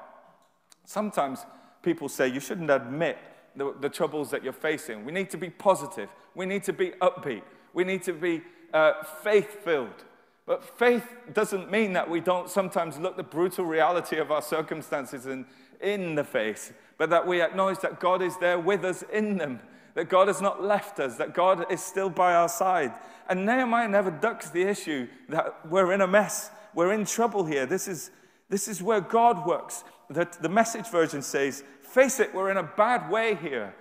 Sometimes 0.85 1.45
people 1.83 2.09
say 2.09 2.27
you 2.27 2.39
shouldn't 2.39 2.71
admit 2.71 3.17
the, 3.55 3.73
the 3.79 3.89
troubles 3.89 4.31
that 4.31 4.43
you're 4.43 4.53
facing. 4.53 5.05
We 5.05 5.11
need 5.11 5.29
to 5.31 5.37
be 5.37 5.49
positive, 5.49 6.09
we 6.35 6.45
need 6.45 6.63
to 6.63 6.73
be 6.73 6.91
upbeat, 7.01 7.43
we 7.73 7.83
need 7.83 8.03
to 8.03 8.13
be 8.13 8.41
uh, 8.73 9.03
faith 9.23 9.63
filled. 9.63 10.03
But 10.45 10.63
faith 10.63 11.05
doesn't 11.33 11.69
mean 11.69 11.93
that 11.93 12.09
we 12.09 12.21
don't 12.21 12.49
sometimes 12.49 12.97
look 12.97 13.17
the 13.17 13.23
brutal 13.23 13.65
reality 13.65 14.17
of 14.17 14.31
our 14.31 14.41
circumstances 14.41 15.27
in, 15.27 15.45
in 15.79 16.15
the 16.15 16.23
face, 16.23 16.73
but 16.97 17.11
that 17.11 17.27
we 17.27 17.39
acknowledge 17.39 17.79
that 17.81 17.99
God 17.99 18.23
is 18.23 18.35
there 18.37 18.57
with 18.57 18.83
us 18.83 19.03
in 19.13 19.37
them, 19.37 19.59
that 19.93 20.09
God 20.09 20.27
has 20.27 20.41
not 20.41 20.63
left 20.63 20.99
us, 20.99 21.17
that 21.17 21.35
God 21.35 21.71
is 21.71 21.83
still 21.83 22.09
by 22.09 22.33
our 22.33 22.49
side. 22.49 22.93
And 23.29 23.45
Nehemiah 23.45 23.87
never 23.87 24.09
ducks 24.09 24.49
the 24.49 24.63
issue 24.63 25.07
that 25.29 25.69
we're 25.69 25.93
in 25.93 26.01
a 26.01 26.07
mess, 26.07 26.49
we're 26.73 26.93
in 26.93 27.05
trouble 27.05 27.45
here. 27.45 27.67
This 27.67 27.87
is, 27.87 28.09
this 28.49 28.67
is 28.67 28.81
where 28.81 29.01
God 29.01 29.45
works. 29.45 29.83
That 30.09 30.41
the 30.41 30.49
message 30.49 30.87
version 30.87 31.21
says, 31.21 31.63
face 31.89 32.19
it, 32.19 32.33
we're 32.33 32.51
in 32.51 32.57
a 32.57 32.63
bad 32.63 33.09
way 33.09 33.35
here. 33.35 33.73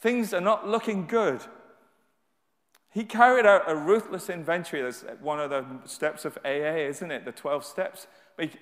Things 0.00 0.32
are 0.32 0.40
not 0.40 0.68
looking 0.68 1.06
good. 1.06 1.42
He 2.90 3.04
carried 3.04 3.46
out 3.46 3.70
a 3.70 3.76
ruthless 3.76 4.30
inventory. 4.30 4.82
That's 4.82 5.04
one 5.20 5.40
of 5.40 5.50
the 5.50 5.64
steps 5.84 6.24
of 6.24 6.38
AA, 6.44 6.88
isn't 6.88 7.10
it? 7.10 7.24
The 7.24 7.32
12 7.32 7.64
steps. 7.64 8.06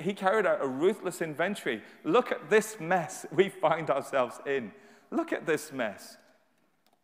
He 0.01 0.15
carried 0.15 0.47
out 0.47 0.59
a 0.63 0.67
ruthless 0.67 1.21
inventory. 1.21 1.83
Look 2.03 2.33
at 2.33 2.51
this 2.51 2.81
mess 2.81 3.27
we 3.33 3.49
find 3.49 3.91
ourselves 3.91 4.41
in. 4.47 4.73
Look 5.11 5.33
at 5.33 5.47
this 5.47 5.73
mess. 5.73 6.17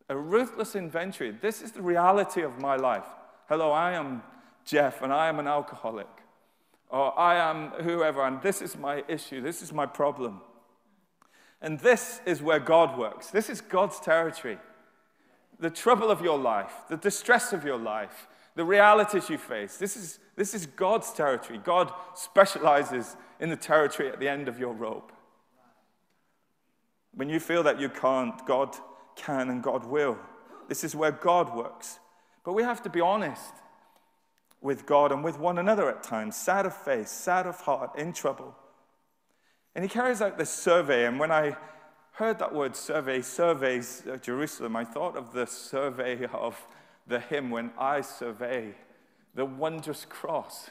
A 0.09 0.16
ruthless 0.16 0.75
inventory. 0.75 1.30
This 1.30 1.62
is 1.62 1.73
the 1.73 1.82
reality 1.82 2.42
of 2.42 2.61
my 2.61 2.76
life. 2.76 3.06
Hello, 3.49 3.71
I 3.71 3.92
am 3.92 4.23
Geoff, 4.64 5.02
and 5.02 5.12
I 5.12 5.28
am 5.28 5.38
an 5.38 5.47
alcoholic. 5.47 6.09
Or 6.88 7.18
I 7.18 7.37
am 7.37 7.71
whoever, 7.82 8.26
and 8.26 8.42
this 8.42 8.61
is 8.61 8.76
my 8.76 9.04
issue. 9.09 9.40
This 9.40 9.62
is 9.62 9.73
my 9.73 9.87
problem. 9.87 10.40
And 11.62 11.78
this 11.81 12.21
is 12.26 12.42
where 12.42 12.61
God 12.61 12.99
works. 12.99 13.31
This 13.31 13.49
is 13.49 13.61
God's 13.61 13.99
territory 14.00 14.59
the 15.62 15.71
trouble 15.71 16.11
of 16.11 16.21
your 16.21 16.38
life, 16.38 16.73
the 16.88 16.97
distress 16.97 17.52
of 17.52 17.64
your 17.64 17.78
life, 17.78 18.26
the 18.57 18.64
realities 18.64 19.31
you 19.31 19.38
face. 19.38 19.76
This 19.76 19.97
is, 19.97 20.19
this 20.37 20.54
is 20.54 20.66
God's 20.66 21.12
territory. 21.12 21.59
God 21.62 21.92
specializes 22.14 23.16
in 23.40 23.49
the 23.49 23.57
territory 23.57 24.11
at 24.11 24.21
the 24.21 24.28
end 24.28 24.49
of 24.49 24.59
your 24.59 24.75
rope. 24.75 25.12
When 27.14 27.31
you 27.31 27.40
feel 27.40 27.62
that 27.62 27.81
you 27.81 27.88
can't, 27.88 28.45
God 28.45 28.76
can 29.14 29.49
and 29.49 29.62
God 29.62 29.85
will. 29.85 30.19
This 30.69 30.85
is 30.85 30.97
where 30.97 31.12
God 31.12 31.54
works. 31.54 32.00
But 32.45 32.54
we 32.54 32.64
have 32.64 32.83
to 32.83 32.90
be 32.90 33.00
honest 33.00 33.54
with 34.61 34.85
God 34.85 35.12
and 35.12 35.23
with 35.23 35.38
one 35.38 35.59
another 35.59 35.88
at 35.88 36.02
times, 36.02 36.37
sad 36.37 36.66
of 36.66 36.75
face, 36.75 37.11
sad 37.11 37.47
of 37.47 37.61
heart, 37.61 37.97
in 37.97 38.12
trouble. 38.12 38.54
And 39.74 39.84
he 39.84 39.88
carries 39.88 40.20
out 40.20 40.36
this 40.38 40.50
survey, 40.50 41.06
and 41.06 41.18
when 41.18 41.32
I 41.32 41.56
heard 42.12 42.38
that 42.38 42.54
word 42.54 42.76
survey, 42.76 43.22
surveys 43.22 44.02
uh, 44.10 44.16
Jerusalem, 44.18 44.76
I 44.76 44.84
thought 44.84 45.16
of 45.16 45.32
the 45.32 45.46
survey 45.46 46.26
of 46.32 46.66
the 47.06 47.20
hymn 47.20 47.50
when 47.50 47.70
I 47.78 48.02
survey 48.02 48.74
the 49.34 49.46
wondrous 49.46 50.04
cross 50.08 50.70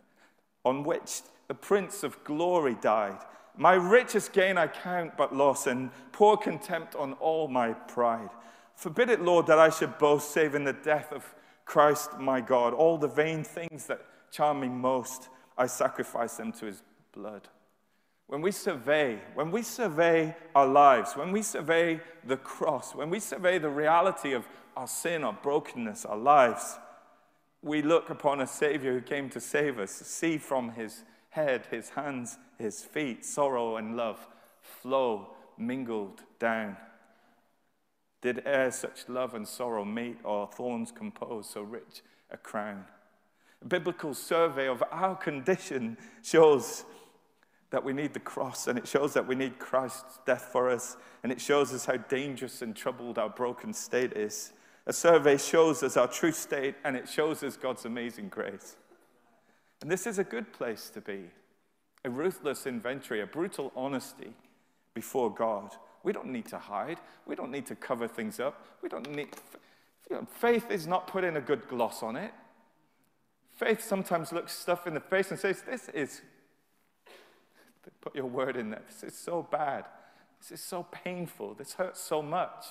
on 0.64 0.84
which 0.84 1.22
the 1.48 1.54
Prince 1.54 2.04
of 2.04 2.22
Glory 2.22 2.76
died. 2.80 3.18
My 3.56 3.74
richest 3.74 4.32
gain 4.32 4.58
I 4.58 4.68
count 4.68 5.16
but 5.16 5.34
loss, 5.34 5.66
and 5.66 5.90
pour 6.12 6.36
contempt 6.36 6.94
on 6.94 7.14
all 7.14 7.48
my 7.48 7.72
pride. 7.72 8.30
Forbid 8.76 9.10
it, 9.10 9.22
Lord, 9.22 9.46
that 9.46 9.58
I 9.58 9.70
should 9.70 9.98
boast, 9.98 10.30
save 10.30 10.54
in 10.54 10.64
the 10.64 10.72
death 10.72 11.12
of 11.12 11.34
Christ 11.64 12.18
my 12.18 12.40
God. 12.40 12.74
All 12.74 12.98
the 12.98 13.08
vain 13.08 13.42
things 13.42 13.86
that 13.86 14.04
charm 14.30 14.60
me 14.60 14.68
most, 14.68 15.30
I 15.58 15.66
sacrifice 15.66 16.36
them 16.36 16.52
to 16.52 16.66
his 16.66 16.82
blood. 17.12 17.48
When 18.28 18.42
we 18.42 18.50
survey, 18.50 19.20
when 19.34 19.50
we 19.50 19.62
survey 19.62 20.34
our 20.54 20.66
lives, 20.66 21.12
when 21.14 21.30
we 21.30 21.42
survey 21.42 22.00
the 22.24 22.36
cross, 22.36 22.94
when 22.94 23.08
we 23.08 23.20
survey 23.20 23.58
the 23.58 23.70
reality 23.70 24.32
of 24.32 24.48
our 24.76 24.88
sin, 24.88 25.22
our 25.22 25.32
brokenness, 25.32 26.04
our 26.04 26.16
lives, 26.16 26.78
we 27.62 27.82
look 27.82 28.10
upon 28.10 28.40
a 28.40 28.46
Savior 28.46 28.92
who 28.94 29.00
came 29.00 29.30
to 29.30 29.40
save 29.40 29.78
us, 29.78 29.92
see 29.92 30.38
from 30.38 30.72
his 30.72 31.04
head, 31.30 31.66
his 31.70 31.90
hands, 31.90 32.38
his 32.58 32.82
feet, 32.82 33.24
sorrow 33.24 33.76
and 33.76 33.96
love 33.96 34.26
flow 34.60 35.28
mingled 35.56 36.22
down. 36.38 36.76
Did 38.22 38.42
e'er 38.46 38.70
such 38.70 39.08
love 39.08 39.34
and 39.34 39.46
sorrow 39.46 39.84
meet, 39.84 40.18
or 40.24 40.48
thorns 40.48 40.90
compose 40.90 41.48
so 41.48 41.62
rich 41.62 42.02
a 42.30 42.36
crown? 42.36 42.84
A 43.62 43.66
biblical 43.66 44.14
survey 44.14 44.66
of 44.66 44.82
our 44.90 45.14
condition 45.14 45.96
shows 46.22 46.84
that 47.70 47.84
we 47.84 47.92
need 47.92 48.14
the 48.14 48.20
cross, 48.20 48.68
and 48.68 48.78
it 48.78 48.86
shows 48.86 49.14
that 49.14 49.26
we 49.26 49.34
need 49.34 49.58
Christ's 49.58 50.20
death 50.24 50.48
for 50.52 50.70
us, 50.70 50.96
and 51.22 51.32
it 51.32 51.40
shows 51.40 51.72
us 51.72 51.86
how 51.86 51.96
dangerous 51.96 52.62
and 52.62 52.76
troubled 52.76 53.18
our 53.18 53.28
broken 53.28 53.72
state 53.72 54.12
is. 54.12 54.52
A 54.86 54.92
survey 54.92 55.36
shows 55.36 55.82
us 55.82 55.96
our 55.96 56.06
true 56.06 56.32
state, 56.32 56.76
and 56.84 56.96
it 56.96 57.08
shows 57.08 57.42
us 57.42 57.56
God's 57.56 57.84
amazing 57.84 58.28
grace. 58.28 58.76
And 59.82 59.90
this 59.90 60.06
is 60.06 60.18
a 60.18 60.24
good 60.24 60.52
place 60.52 60.90
to 60.90 61.00
be 61.00 61.24
a 62.04 62.10
ruthless 62.10 62.66
inventory, 62.66 63.20
a 63.20 63.26
brutal 63.26 63.72
honesty 63.74 64.32
before 64.94 65.34
God. 65.34 65.74
We 66.04 66.12
don't 66.12 66.28
need 66.28 66.46
to 66.46 66.58
hide, 66.58 66.98
we 67.26 67.34
don't 67.34 67.50
need 67.50 67.66
to 67.66 67.74
cover 67.74 68.06
things 68.06 68.38
up. 68.38 68.64
We 68.80 68.88
don't 68.88 69.10
need. 69.10 69.28
Faith 70.30 70.70
is 70.70 70.86
not 70.86 71.08
putting 71.08 71.36
a 71.36 71.40
good 71.40 71.66
gloss 71.66 72.04
on 72.04 72.14
it. 72.14 72.32
Faith 73.56 73.82
sometimes 73.82 74.32
looks 74.32 74.52
stuff 74.52 74.86
in 74.86 74.94
the 74.94 75.00
face 75.00 75.32
and 75.32 75.40
says, 75.40 75.62
This 75.62 75.88
is 75.88 76.22
Put 78.00 78.14
your 78.14 78.26
word 78.26 78.56
in 78.56 78.70
there. 78.70 78.82
This 78.88 79.12
is 79.12 79.18
so 79.18 79.46
bad. 79.50 79.84
This 80.40 80.52
is 80.52 80.60
so 80.60 80.84
painful. 80.84 81.54
This 81.54 81.74
hurts 81.74 82.00
so 82.00 82.22
much. 82.22 82.66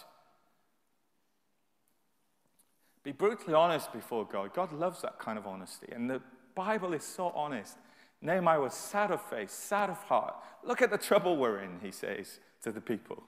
Be 3.03 3.11
brutally 3.11 3.53
honest 3.53 3.93
before 3.93 4.25
God. 4.25 4.53
God 4.53 4.73
loves 4.73 5.01
that 5.01 5.19
kind 5.19 5.37
of 5.37 5.45
honesty. 5.45 5.87
And 5.91 6.09
the 6.09 6.21
Bible 6.55 6.93
is 6.93 7.03
so 7.03 7.29
honest. 7.35 7.77
Nehemiah 8.21 8.59
was 8.59 8.73
sad 8.73 9.11
of 9.11 9.21
face, 9.21 9.51
sad 9.51 9.89
of 9.89 9.97
heart. 10.03 10.35
Look 10.63 10.81
at 10.81 10.89
the 10.89 10.97
trouble 10.97 11.37
we're 11.37 11.59
in, 11.59 11.79
he 11.81 11.91
says 11.91 12.39
to 12.63 12.71
the 12.71 12.81
people. 12.81 13.21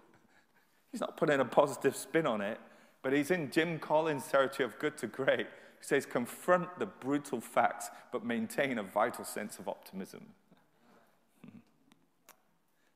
He's 0.92 1.02
not 1.02 1.18
putting 1.18 1.40
a 1.40 1.46
positive 1.46 1.96
spin 1.96 2.26
on 2.26 2.42
it, 2.42 2.60
but 3.04 3.14
he's 3.14 3.30
in 3.30 3.52
Jim 3.52 3.78
Collins' 3.78 4.28
territory 4.28 4.66
of 4.66 4.80
good 4.80 4.98
to 4.98 5.08
great. 5.08 5.46
He 5.80 5.86
says, 5.86 6.06
confront 6.06 6.80
the 6.80 6.88
brutal 6.88 7.40
facts, 7.40 7.90
but 8.12 8.26
maintain 8.26 8.80
a 8.80 8.84
vital 8.84 9.24
sense 9.24 9.60
of 9.60 9.68
optimism. 9.68 10.26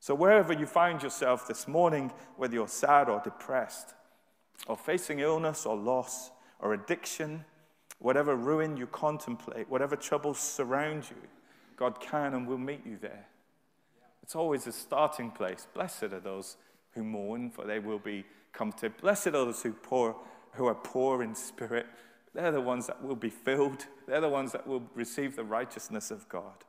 So, 0.01 0.15
wherever 0.15 0.51
you 0.51 0.65
find 0.65 1.01
yourself 1.03 1.48
this 1.48 1.67
morning, 1.67 2.12
whether 2.36 2.55
you're 2.55 2.67
sad 2.67 3.08
or 3.08 3.22
depressed, 3.24 3.93
or 4.65 4.75
facing 4.75 5.20
illness 5.20 5.63
or 5.63 5.77
loss 5.77 6.31
or 6.60 6.74
addiction, 6.74 7.46
whatever 8.00 8.36
ruin 8.36 8.75
you 8.77 8.88
contemplate, 8.88 9.70
whatever 9.70 9.96
troubles 9.96 10.39
surround 10.39 11.08
you, 11.12 11.17
God 11.77 12.00
can 12.00 12.34
and 12.34 12.48
will 12.48 12.58
meet 12.58 12.84
you 12.84 12.98
there. 13.00 13.27
It's 14.24 14.36
always 14.36 14.65
a 14.65 14.72
starting 14.72 15.29
place. 15.29 15.67
Blessed 15.72 16.03
are 16.03 16.20
those 16.20 16.58
who 16.96 17.03
mourn, 17.03 17.51
for 17.51 17.65
they 17.65 17.77
will 17.77 18.00
be 18.00 18.25
comforted. 18.53 18.98
Blessed 18.98 19.27
are 19.27 19.31
those 19.31 19.62
who, 19.62 19.72
poor, 19.72 20.15
who 20.53 20.65
are 20.65 20.75
poor 20.75 21.22
in 21.22 21.36
spirit. 21.36 21.86
They're 22.34 22.51
the 22.51 22.60
ones 22.60 22.88
that 22.88 23.03
will 23.03 23.15
be 23.15 23.29
filled. 23.29 23.86
They're 24.08 24.20
the 24.20 24.29
ones 24.29 24.51
that 24.53 24.65
will 24.65 24.81
receive 24.96 25.36
the 25.36 25.43
righteousness 25.43 26.10
of 26.10 26.27
God. 26.27 26.65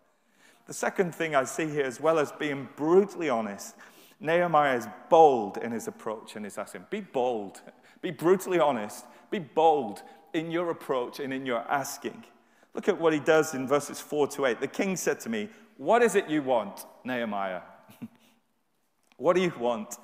The 0.66 0.74
second 0.74 1.14
thing 1.14 1.34
I 1.34 1.44
see 1.44 1.66
here, 1.66 1.84
as 1.84 2.00
well 2.00 2.18
as 2.18 2.32
being 2.32 2.68
brutally 2.76 3.28
honest, 3.28 3.74
Nehemiah 4.20 4.76
is 4.76 4.86
bold 5.10 5.58
in 5.58 5.72
his 5.72 5.88
approach 5.88 6.36
and 6.36 6.44
his 6.44 6.56
asking. 6.56 6.86
Be 6.90 7.00
bold. 7.00 7.60
Be 8.00 8.10
brutally 8.12 8.60
honest. 8.60 9.04
Be 9.30 9.40
bold 9.40 10.02
in 10.32 10.50
your 10.50 10.70
approach 10.70 11.18
and 11.18 11.32
in 11.32 11.44
your 11.44 11.60
asking. 11.70 12.24
Look 12.74 12.88
at 12.88 12.98
what 12.98 13.12
he 13.12 13.18
does 13.18 13.54
in 13.54 13.66
verses 13.66 14.00
4 14.00 14.28
to 14.28 14.46
8. 14.46 14.60
The 14.60 14.68
king 14.68 14.96
said 14.96 15.20
to 15.20 15.28
me, 15.28 15.48
What 15.76 16.02
is 16.02 16.14
it 16.14 16.28
you 16.28 16.42
want, 16.42 16.86
Nehemiah? 17.04 17.62
what 19.16 19.34
do 19.34 19.42
you 19.42 19.52
want? 19.58 19.96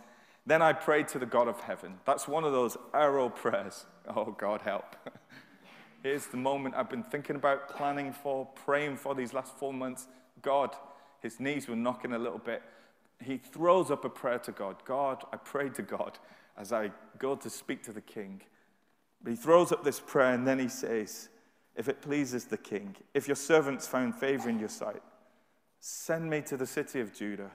Then 0.45 0.62
I 0.62 0.73
prayed 0.73 1.09
to 1.09 1.19
the 1.19 1.27
God 1.27 1.47
of 1.47 1.61
heaven. 1.61 1.95
That's 2.05 2.27
one 2.27 2.43
of 2.43 2.53
those 2.53 2.77
arrow 2.93 3.29
prayers. 3.29 3.87
Oh, 4.17 4.35
God, 4.38 4.62
help. 4.62 4.97
Here's 6.03 6.25
the 6.29 6.38
moment 6.38 6.75
I've 6.75 6.88
been 6.88 7.03
thinking 7.03 7.37
about, 7.37 7.69
planning 7.69 8.11
for, 8.11 8.47
praying 8.65 8.97
for 8.97 9.15
these 9.15 9.35
last 9.35 9.55
four 9.59 9.71
months. 9.71 10.07
God, 10.42 10.75
his 11.21 11.40
knees 11.40 11.68
were 11.68 11.76
knocking 11.76 12.12
a 12.12 12.18
little 12.18 12.38
bit. 12.38 12.62
He 13.23 13.37
throws 13.38 13.90
up 13.90 14.04
a 14.04 14.09
prayer 14.09 14.38
to 14.40 14.52
God 14.52 14.76
God, 14.85 15.25
I 15.33 15.37
pray 15.37 15.68
to 15.71 15.83
God 15.83 16.18
as 16.57 16.73
I 16.73 16.90
go 17.18 17.37
to 17.37 17.50
speak 17.50 17.83
to 17.85 17.92
the 17.92 18.00
king. 18.00 18.42
But 19.23 19.30
he 19.30 19.37
throws 19.37 19.73
up 19.73 19.85
this 19.85 20.00
prayer 20.00 20.35
and 20.35 20.47
then 20.47 20.59
he 20.59 20.68
says, 20.68 21.28
If 21.76 21.88
it 21.88 22.00
pleases 22.00 22.45
the 22.45 22.57
king, 22.57 22.97
if 23.14 23.26
your 23.26 23.37
servants 23.37 23.87
found 23.87 24.14
favor 24.14 24.49
in 24.49 24.59
your 24.59 24.68
sight, 24.68 25.02
send 25.80 26.28
me 26.28 26.40
to 26.42 26.57
the 26.57 26.66
city 26.66 27.00
of 27.00 27.14
Judah, 27.14 27.50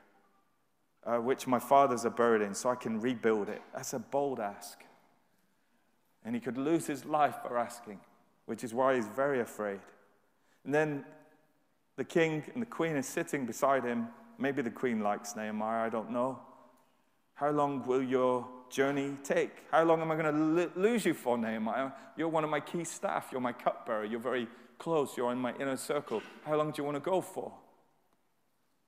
uh, 1.05 1.17
which 1.17 1.47
my 1.47 1.59
fathers 1.59 2.05
are 2.05 2.09
buried 2.09 2.41
in, 2.41 2.53
so 2.53 2.69
I 2.69 2.75
can 2.75 2.99
rebuild 2.99 3.49
it. 3.49 3.61
That's 3.73 3.93
a 3.93 3.99
bold 3.99 4.39
ask. 4.39 4.83
And 6.25 6.35
he 6.35 6.41
could 6.41 6.57
lose 6.57 6.87
his 6.87 7.03
life 7.05 7.35
for 7.45 7.57
asking, 7.57 7.99
which 8.45 8.63
is 8.63 8.73
why 8.73 8.95
he's 8.95 9.07
very 9.07 9.41
afraid. 9.41 9.79
And 10.63 10.73
then 10.73 11.05
the 11.95 12.03
king 12.03 12.43
and 12.53 12.61
the 12.61 12.67
queen 12.67 12.95
are 12.95 13.01
sitting 13.01 13.45
beside 13.45 13.83
him. 13.83 14.07
Maybe 14.37 14.61
the 14.61 14.71
queen 14.71 15.01
likes 15.01 15.35
Nehemiah, 15.35 15.85
I 15.85 15.89
don't 15.89 16.11
know. 16.11 16.39
How 17.35 17.51
long 17.51 17.85
will 17.85 18.01
your 18.01 18.47
journey 18.69 19.17
take? 19.23 19.51
How 19.71 19.83
long 19.83 20.01
am 20.01 20.11
I 20.11 20.15
going 20.15 20.33
to 20.33 20.79
lose 20.79 21.05
you 21.05 21.13
for, 21.13 21.37
Nehemiah? 21.37 21.91
You're 22.17 22.29
one 22.29 22.43
of 22.43 22.49
my 22.49 22.59
key 22.59 22.83
staff. 22.83 23.29
You're 23.31 23.41
my 23.41 23.53
cupbearer. 23.53 24.05
You're 24.05 24.19
very 24.19 24.47
close. 24.79 25.15
You're 25.17 25.31
in 25.31 25.37
my 25.37 25.53
inner 25.55 25.77
circle. 25.77 26.21
How 26.45 26.55
long 26.55 26.71
do 26.71 26.81
you 26.81 26.83
want 26.83 26.95
to 26.95 27.01
go 27.01 27.21
for? 27.21 27.53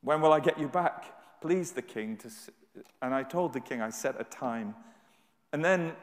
When 0.01 0.21
will 0.21 0.33
I 0.33 0.39
get 0.39 0.59
you 0.59 0.67
back? 0.67 1.41
Please 1.41 1.71
the 1.71 1.81
king. 1.81 2.17
To, 2.17 2.29
and 3.01 3.13
I 3.13 3.24
told 3.24 3.53
the 3.53 3.59
king, 3.59 3.81
I 3.81 3.89
set 3.89 4.19
a 4.19 4.24
time. 4.24 4.75
And 5.53 5.63
then 5.63 5.93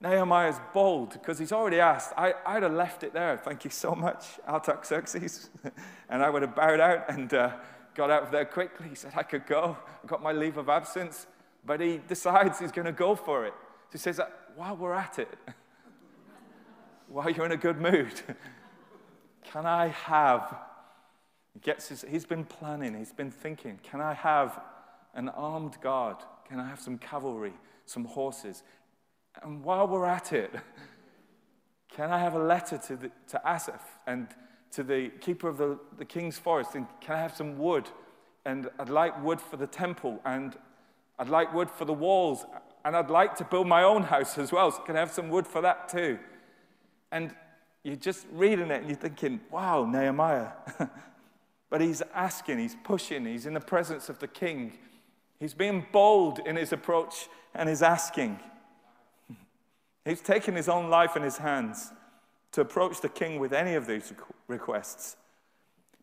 Nehemiah 0.00 0.50
is 0.50 0.60
bold 0.72 1.12
because 1.12 1.38
he's 1.38 1.52
already 1.52 1.80
asked. 1.80 2.12
I, 2.16 2.34
would 2.54 2.62
have 2.62 2.72
left 2.72 3.02
it 3.02 3.14
there. 3.14 3.38
Thank 3.38 3.64
you 3.64 3.70
so 3.70 3.94
much, 3.94 4.38
Artaxerxes. 4.46 5.50
and 6.08 6.22
I 6.22 6.30
would 6.30 6.42
have 6.42 6.54
bowed 6.54 6.80
out 6.80 7.10
and 7.10 7.32
uh, 7.32 7.52
got 7.94 8.10
out 8.10 8.24
of 8.24 8.30
there 8.30 8.44
quickly. 8.44 8.88
He 8.88 8.94
said, 8.94 9.12
I 9.16 9.22
could 9.22 9.46
go. 9.46 9.76
I 10.02 10.06
got 10.06 10.22
my 10.22 10.32
leave 10.32 10.58
of 10.58 10.68
absence. 10.68 11.26
But 11.64 11.80
he 11.80 12.00
decides 12.06 12.58
he's 12.58 12.72
going 12.72 12.86
to 12.86 12.92
go 12.92 13.14
for 13.14 13.46
it. 13.46 13.54
So 13.88 13.92
he 13.92 13.98
says, 13.98 14.20
while 14.56 14.76
we're 14.76 14.92
at 14.92 15.18
it, 15.18 15.28
while 17.08 17.30
you're 17.30 17.46
in 17.46 17.52
a 17.52 17.56
good 17.56 17.80
mood, 17.80 18.20
can 19.44 19.64
I 19.64 19.88
have, 19.88 20.54
he 21.52 21.60
gets 21.60 21.88
his, 21.88 22.04
he's 22.08 22.26
been 22.26 22.44
planning, 22.44 22.94
he's 22.94 23.12
been 23.12 23.30
thinking, 23.30 23.78
can 23.82 24.00
I 24.00 24.14
have 24.14 24.60
an 25.14 25.28
armed 25.30 25.80
guard? 25.80 26.16
Can 26.48 26.60
I 26.60 26.68
have 26.68 26.80
some 26.80 26.98
cavalry, 26.98 27.54
some 27.86 28.04
horses? 28.04 28.62
And 29.42 29.62
while 29.62 29.86
we're 29.86 30.06
at 30.06 30.32
it, 30.32 30.52
can 31.88 32.10
I 32.10 32.18
have 32.18 32.34
a 32.34 32.42
letter 32.42 32.78
to, 32.78 32.96
the, 32.96 33.10
to 33.28 33.40
Asaph 33.44 33.82
and 34.06 34.28
to 34.72 34.82
the 34.82 35.10
keeper 35.20 35.48
of 35.48 35.58
the, 35.58 35.78
the 35.98 36.04
king's 36.04 36.38
forest? 36.38 36.74
And 36.74 36.86
can 37.00 37.16
I 37.16 37.20
have 37.20 37.36
some 37.36 37.58
wood? 37.58 37.88
And 38.44 38.68
I'd 38.78 38.88
like 38.88 39.22
wood 39.22 39.40
for 39.40 39.56
the 39.56 39.66
temple 39.66 40.20
and 40.24 40.56
I'd 41.18 41.28
like 41.28 41.54
wood 41.54 41.70
for 41.70 41.84
the 41.84 41.92
walls, 41.92 42.44
and 42.84 42.96
I'd 42.96 43.10
like 43.10 43.36
to 43.36 43.44
build 43.44 43.68
my 43.68 43.82
own 43.82 44.02
house 44.02 44.36
as 44.36 44.50
well. 44.52 44.70
So 44.70 44.82
can 44.82 44.96
I 44.96 45.00
have 45.00 45.12
some 45.12 45.28
wood 45.28 45.46
for 45.46 45.60
that 45.62 45.88
too? 45.88 46.18
And 47.12 47.34
you're 47.82 47.96
just 47.96 48.26
reading 48.32 48.70
it 48.70 48.80
and 48.80 48.88
you're 48.88 48.96
thinking, 48.96 49.40
wow, 49.50 49.84
Nehemiah. 49.84 50.48
but 51.70 51.80
he's 51.80 52.02
asking, 52.14 52.58
he's 52.58 52.76
pushing, 52.82 53.24
he's 53.24 53.46
in 53.46 53.54
the 53.54 53.60
presence 53.60 54.08
of 54.08 54.18
the 54.18 54.26
king. 54.26 54.72
He's 55.38 55.54
being 55.54 55.86
bold 55.92 56.40
in 56.40 56.56
his 56.56 56.72
approach 56.72 57.28
and 57.54 57.68
his 57.68 57.82
asking. 57.82 58.40
He's 60.04 60.20
taken 60.20 60.54
his 60.54 60.68
own 60.68 60.90
life 60.90 61.16
in 61.16 61.22
his 61.22 61.38
hands 61.38 61.92
to 62.52 62.60
approach 62.60 63.00
the 63.00 63.08
king 63.08 63.38
with 63.38 63.52
any 63.52 63.74
of 63.74 63.86
these 63.86 64.12
requests. 64.48 65.16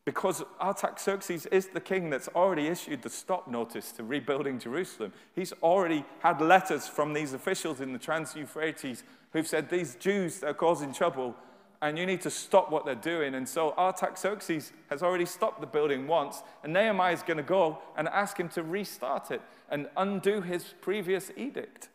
Because 0.04 0.44
Artaxerxes 0.60 1.46
is 1.48 1.68
the 1.68 1.80
king 1.80 2.10
that's 2.10 2.28
already 2.30 2.68
issued 2.68 3.04
the 3.04 3.10
stop 3.10 3.48
notice 3.48 3.92
to 3.94 4.04
rebuilding 4.04 4.58
Jerusalem. 4.58 5.14
He's 5.36 5.54
already 5.62 6.04
had 6.20 6.42
letters 6.42 6.88
from 6.88 7.14
these 7.14 7.34
officials 7.34 7.80
in 7.80 7.94
the 7.94 8.00
Trans 8.00 8.36
Euphrates 8.36 9.04
who've 9.32 9.48
said, 9.48 9.70
These 9.70 9.96
Jews 9.96 10.44
are 10.44 10.56
causing 10.56 10.92
trouble 10.92 11.36
and 11.82 11.98
you 11.98 12.06
need 12.06 12.22
to 12.22 12.30
stop 12.30 12.72
what 12.72 12.86
they're 12.86 12.96
doing. 12.96 13.36
And 13.36 13.48
so 13.48 13.74
Artaxerxes 13.78 14.72
has 14.90 15.02
already 15.02 15.26
stopped 15.26 15.62
the 15.62 15.68
building 15.68 16.08
once, 16.08 16.44
and 16.64 16.74
Nehemiah 16.74 17.14
is 17.14 17.24
going 17.24 17.38
to 17.38 17.44
go 17.44 17.80
and 17.98 18.08
ask 18.10 18.40
him 18.40 18.50
to 18.50 18.62
restart 18.62 19.32
it 19.32 19.42
and 19.70 19.90
undo 19.98 20.42
his 20.42 20.76
previous 20.82 21.32
edict. 21.36 21.90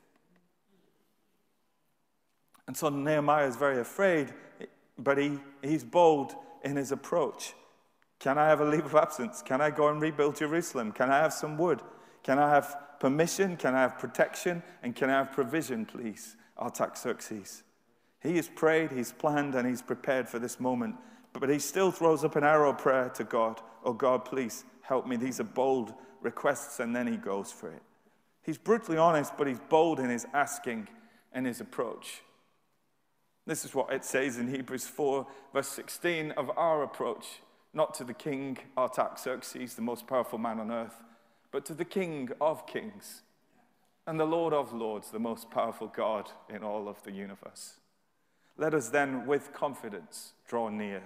And 2.66 2.76
so 2.76 2.88
Nehemiah 2.88 3.46
is 3.46 3.56
very 3.56 3.80
afraid, 3.80 4.32
but 4.98 5.18
he, 5.18 5.38
he's 5.62 5.84
bold 5.84 6.34
in 6.64 6.76
his 6.76 6.92
approach. 6.92 7.54
Can 8.18 8.38
I 8.38 8.48
have 8.48 8.60
a 8.60 8.64
leave 8.64 8.84
of 8.84 8.94
absence? 8.94 9.42
Can 9.42 9.60
I 9.60 9.70
go 9.70 9.88
and 9.88 10.00
rebuild 10.00 10.36
Jerusalem? 10.36 10.90
Can 10.92 11.10
I 11.10 11.18
have 11.18 11.32
some 11.32 11.56
wood? 11.56 11.80
Can 12.22 12.38
I 12.38 12.48
have 12.50 12.76
permission? 12.98 13.56
Can 13.56 13.74
I 13.74 13.82
have 13.82 13.98
protection? 13.98 14.62
And 14.82 14.96
can 14.96 15.10
I 15.10 15.18
have 15.18 15.32
provision, 15.32 15.86
please? 15.86 16.36
Artaxerxes. 16.58 17.62
He 18.20 18.36
has 18.36 18.48
prayed, 18.48 18.90
he's 18.90 19.12
planned, 19.12 19.54
and 19.54 19.68
he's 19.68 19.82
prepared 19.82 20.28
for 20.28 20.38
this 20.38 20.58
moment. 20.58 20.96
But 21.34 21.50
he 21.50 21.58
still 21.58 21.90
throws 21.90 22.24
up 22.24 22.34
an 22.34 22.44
arrow 22.44 22.72
prayer 22.72 23.10
to 23.10 23.24
God. 23.24 23.60
Oh, 23.84 23.92
God, 23.92 24.24
please 24.24 24.64
help 24.80 25.06
me. 25.06 25.16
These 25.16 25.38
are 25.38 25.44
bold 25.44 25.92
requests, 26.22 26.80
and 26.80 26.96
then 26.96 27.06
he 27.06 27.16
goes 27.16 27.52
for 27.52 27.70
it. 27.70 27.82
He's 28.42 28.58
brutally 28.58 28.96
honest, 28.96 29.36
but 29.36 29.46
he's 29.46 29.60
bold 29.68 30.00
in 30.00 30.08
his 30.08 30.26
asking 30.32 30.88
and 31.32 31.46
his 31.46 31.60
approach. 31.60 32.22
This 33.46 33.64
is 33.64 33.74
what 33.74 33.92
it 33.92 34.04
says 34.04 34.38
in 34.38 34.48
Hebrews 34.48 34.86
4, 34.86 35.26
verse 35.52 35.68
16 35.68 36.32
of 36.32 36.50
our 36.56 36.82
approach 36.82 37.40
not 37.72 37.94
to 37.94 38.04
the 38.04 38.14
king 38.14 38.58
Artaxerxes, 38.76 39.74
the 39.74 39.82
most 39.82 40.06
powerful 40.06 40.38
man 40.38 40.58
on 40.58 40.72
earth, 40.72 41.02
but 41.52 41.64
to 41.66 41.74
the 41.74 41.84
king 41.84 42.30
of 42.40 42.66
kings 42.66 43.22
and 44.06 44.18
the 44.18 44.24
Lord 44.24 44.54
of 44.54 44.72
lords, 44.72 45.10
the 45.10 45.18
most 45.18 45.50
powerful 45.50 45.88
God 45.88 46.30
in 46.48 46.64
all 46.64 46.88
of 46.88 47.02
the 47.02 47.12
universe. 47.12 47.74
Let 48.56 48.72
us 48.72 48.88
then, 48.88 49.26
with 49.26 49.52
confidence, 49.52 50.32
draw 50.48 50.70
near 50.70 51.02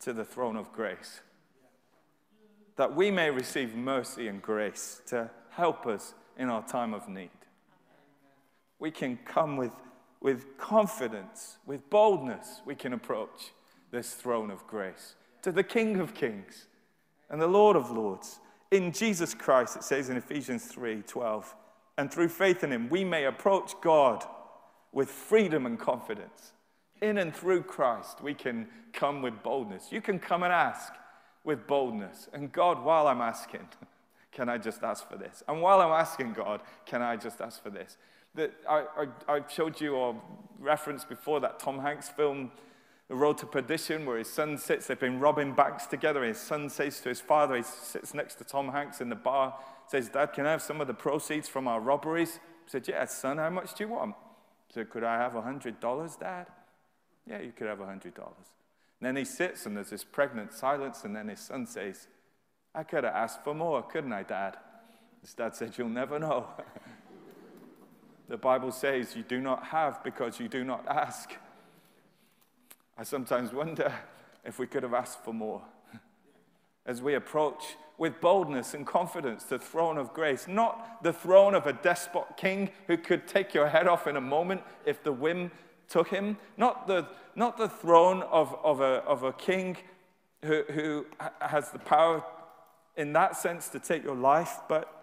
to 0.00 0.12
the 0.12 0.24
throne 0.24 0.56
of 0.56 0.72
grace, 0.72 1.20
that 2.76 2.96
we 2.96 3.10
may 3.10 3.30
receive 3.30 3.76
mercy 3.76 4.26
and 4.26 4.42
grace 4.42 5.00
to 5.06 5.30
help 5.50 5.86
us 5.86 6.14
in 6.36 6.48
our 6.48 6.66
time 6.66 6.92
of 6.92 7.08
need. 7.08 7.30
We 8.80 8.90
can 8.90 9.18
come 9.24 9.56
with, 9.56 9.72
with 10.20 10.58
confidence, 10.58 11.58
with 11.66 11.88
boldness, 11.90 12.60
we 12.64 12.74
can 12.74 12.92
approach 12.92 13.52
this 13.90 14.14
throne 14.14 14.50
of 14.50 14.66
grace 14.66 15.14
to 15.42 15.50
the 15.50 15.62
King 15.62 15.98
of 15.98 16.14
Kings 16.14 16.66
and 17.28 17.40
the 17.40 17.46
Lord 17.46 17.76
of 17.76 17.90
Lords. 17.90 18.40
In 18.70 18.92
Jesus 18.92 19.34
Christ, 19.34 19.76
it 19.76 19.84
says 19.84 20.10
in 20.10 20.16
Ephesians 20.16 20.66
3 20.66 21.02
12, 21.02 21.54
and 21.98 22.12
through 22.12 22.28
faith 22.28 22.62
in 22.62 22.72
him, 22.72 22.88
we 22.88 23.04
may 23.04 23.24
approach 23.24 23.72
God 23.82 24.24
with 24.92 25.10
freedom 25.10 25.66
and 25.66 25.78
confidence. 25.78 26.52
In 27.02 27.18
and 27.18 27.34
through 27.34 27.62
Christ, 27.62 28.22
we 28.22 28.34
can 28.34 28.68
come 28.92 29.22
with 29.22 29.42
boldness. 29.42 29.88
You 29.90 30.00
can 30.00 30.18
come 30.18 30.42
and 30.42 30.52
ask 30.52 30.92
with 31.44 31.66
boldness. 31.66 32.28
And 32.32 32.52
God, 32.52 32.84
while 32.84 33.06
I'm 33.06 33.20
asking, 33.20 33.66
can 34.32 34.48
I 34.48 34.58
just 34.58 34.82
ask 34.82 35.08
for 35.08 35.16
this? 35.16 35.42
And 35.48 35.62
while 35.62 35.80
I'm 35.80 35.92
asking 35.92 36.34
God, 36.34 36.60
can 36.86 37.02
I 37.02 37.16
just 37.16 37.40
ask 37.40 37.62
for 37.62 37.70
this? 37.70 37.96
That 38.34 38.52
I, 38.68 38.84
I, 39.28 39.34
I 39.34 39.40
showed 39.48 39.80
you 39.80 39.94
or 39.94 40.20
referenced 40.58 41.08
before 41.08 41.40
that 41.40 41.58
Tom 41.58 41.80
Hanks 41.80 42.08
film, 42.08 42.52
the 43.08 43.14
road 43.14 43.38
to 43.38 43.46
perdition, 43.46 44.06
where 44.06 44.18
his 44.18 44.30
son 44.30 44.56
sits. 44.58 44.86
They've 44.86 44.98
been 44.98 45.18
robbing 45.18 45.52
banks 45.54 45.86
together. 45.86 46.22
His 46.22 46.38
son 46.38 46.68
says 46.70 47.00
to 47.00 47.08
his 47.08 47.20
father, 47.20 47.56
he 47.56 47.62
sits 47.62 48.14
next 48.14 48.36
to 48.36 48.44
Tom 48.44 48.68
Hanks 48.68 49.00
in 49.00 49.08
the 49.08 49.16
bar, 49.16 49.56
says, 49.88 50.08
Dad, 50.08 50.32
can 50.32 50.46
I 50.46 50.52
have 50.52 50.62
some 50.62 50.80
of 50.80 50.86
the 50.86 50.94
proceeds 50.94 51.48
from 51.48 51.66
our 51.66 51.80
robberies? 51.80 52.34
He 52.64 52.70
said, 52.70 52.86
Yes, 52.86 53.16
son, 53.16 53.38
how 53.38 53.50
much 53.50 53.74
do 53.74 53.84
you 53.84 53.90
want? 53.90 54.14
He 54.68 54.74
said, 54.74 54.90
Could 54.90 55.02
I 55.02 55.16
have 55.16 55.32
$100, 55.32 56.20
Dad? 56.20 56.46
Yeah, 57.26 57.40
you 57.40 57.52
could 57.52 57.66
have 57.66 57.78
$100. 57.78 58.12
then 59.00 59.16
he 59.16 59.24
sits 59.24 59.66
and 59.66 59.76
there's 59.76 59.90
this 59.90 60.04
pregnant 60.04 60.52
silence, 60.52 61.04
and 61.04 61.14
then 61.14 61.28
his 61.28 61.40
son 61.40 61.66
says, 61.66 62.06
I 62.74 62.84
could 62.84 63.04
have 63.04 63.14
asked 63.14 63.42
for 63.42 63.54
more, 63.54 63.82
couldn't 63.82 64.12
I, 64.12 64.22
Dad? 64.22 64.56
His 65.22 65.34
dad 65.34 65.54
said, 65.54 65.76
You'll 65.76 65.88
never 65.88 66.18
know. 66.18 66.46
the 68.30 68.36
Bible 68.36 68.70
says 68.70 69.16
you 69.16 69.24
do 69.24 69.40
not 69.40 69.64
have 69.64 70.04
because 70.04 70.38
you 70.38 70.48
do 70.48 70.62
not 70.62 70.86
ask. 70.86 71.32
I 72.96 73.02
sometimes 73.02 73.52
wonder 73.52 73.92
if 74.44 74.56
we 74.56 74.68
could 74.68 74.84
have 74.84 74.94
asked 74.94 75.24
for 75.24 75.34
more. 75.34 75.62
As 76.86 77.02
we 77.02 77.14
approach 77.14 77.76
with 77.98 78.20
boldness 78.20 78.72
and 78.72 78.86
confidence 78.86 79.42
the 79.42 79.58
throne 79.58 79.98
of 79.98 80.14
grace, 80.14 80.46
not 80.46 81.02
the 81.02 81.12
throne 81.12 81.56
of 81.56 81.66
a 81.66 81.72
despot 81.72 82.36
king 82.36 82.70
who 82.86 82.96
could 82.96 83.26
take 83.26 83.52
your 83.52 83.66
head 83.66 83.88
off 83.88 84.06
in 84.06 84.16
a 84.16 84.20
moment 84.20 84.62
if 84.86 85.02
the 85.02 85.12
whim 85.12 85.50
took 85.88 86.06
him, 86.08 86.38
not 86.56 86.86
the, 86.86 87.08
not 87.34 87.58
the 87.58 87.68
throne 87.68 88.22
of, 88.30 88.56
of, 88.62 88.80
a, 88.80 89.02
of 89.08 89.24
a 89.24 89.32
king 89.32 89.76
who, 90.44 90.62
who 90.70 91.04
has 91.40 91.72
the 91.72 91.80
power 91.80 92.22
in 92.96 93.12
that 93.12 93.36
sense 93.36 93.68
to 93.70 93.80
take 93.80 94.04
your 94.04 94.14
life, 94.14 94.60
but 94.68 94.99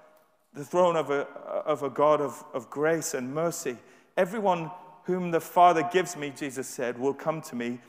the 0.54 0.66
throne 0.66 0.96
of 0.96 1.10
a, 1.10 1.22
of 1.66 1.84
a 1.84 1.90
God 1.90 2.22
of, 2.22 2.44
of 2.54 2.70
grace 2.70 3.14
and 3.14 3.34
mercy. 3.34 3.78
Everyone 4.16 4.72
whom 5.04 5.32
the 5.32 5.40
Father 5.40 5.88
gives 5.92 6.18
me, 6.18 6.34
Jesus 6.36 6.68
said, 6.68 6.98
will 6.98 7.14
come 7.14 7.42
to 7.44 7.56
me, 7.56 7.80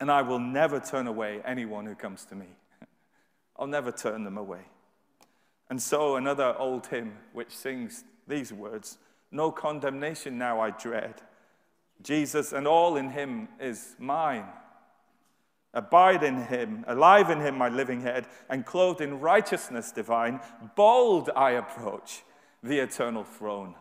and 0.00 0.10
I 0.10 0.22
will 0.22 0.38
never 0.38 0.78
turn 0.78 1.06
away 1.06 1.40
anyone 1.44 1.86
who 1.86 1.94
comes 1.94 2.24
to 2.26 2.34
me. 2.34 2.46
I'll 3.56 3.66
never 3.66 3.90
turn 3.90 4.24
them 4.24 4.38
away. 4.38 4.60
And 5.68 5.80
so, 5.80 6.16
another 6.16 6.54
old 6.58 6.86
hymn 6.86 7.16
which 7.32 7.56
sings 7.56 8.04
these 8.26 8.52
words 8.52 8.98
No 9.30 9.50
condemnation 9.50 10.38
now 10.38 10.60
I 10.60 10.70
dread. 10.70 11.22
Jesus 12.02 12.52
and 12.52 12.66
all 12.66 12.96
in 12.96 13.10
him 13.10 13.48
is 13.60 13.94
mine. 13.98 14.46
Abide 15.72 16.24
in 16.24 16.44
him, 16.44 16.84
alive 16.88 17.30
in 17.30 17.40
him, 17.40 17.56
my 17.56 17.68
living 17.68 18.00
head, 18.00 18.26
and 18.48 18.66
clothed 18.66 19.00
in 19.00 19.20
righteousness 19.20 19.92
divine, 19.92 20.40
bold 20.74 21.30
I 21.36 21.52
approach 21.52 22.22
the 22.62 22.78
eternal 22.80 23.24
throne 23.24 23.74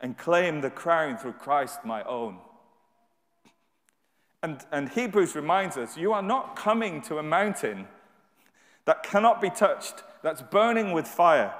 and 0.00 0.16
claim 0.16 0.60
the 0.60 0.70
crown 0.70 1.18
through 1.18 1.32
Christ 1.32 1.80
my 1.84 2.02
own. 2.04 2.38
And, 4.42 4.64
and 4.72 4.88
Hebrews 4.88 5.34
reminds 5.34 5.76
us 5.76 5.96
you 5.96 6.12
are 6.12 6.22
not 6.22 6.56
coming 6.56 7.02
to 7.02 7.18
a 7.18 7.22
mountain 7.22 7.86
that 8.86 9.02
cannot 9.02 9.40
be 9.40 9.50
touched, 9.50 10.02
that's 10.22 10.42
burning 10.42 10.92
with 10.92 11.06
fire. 11.06 11.52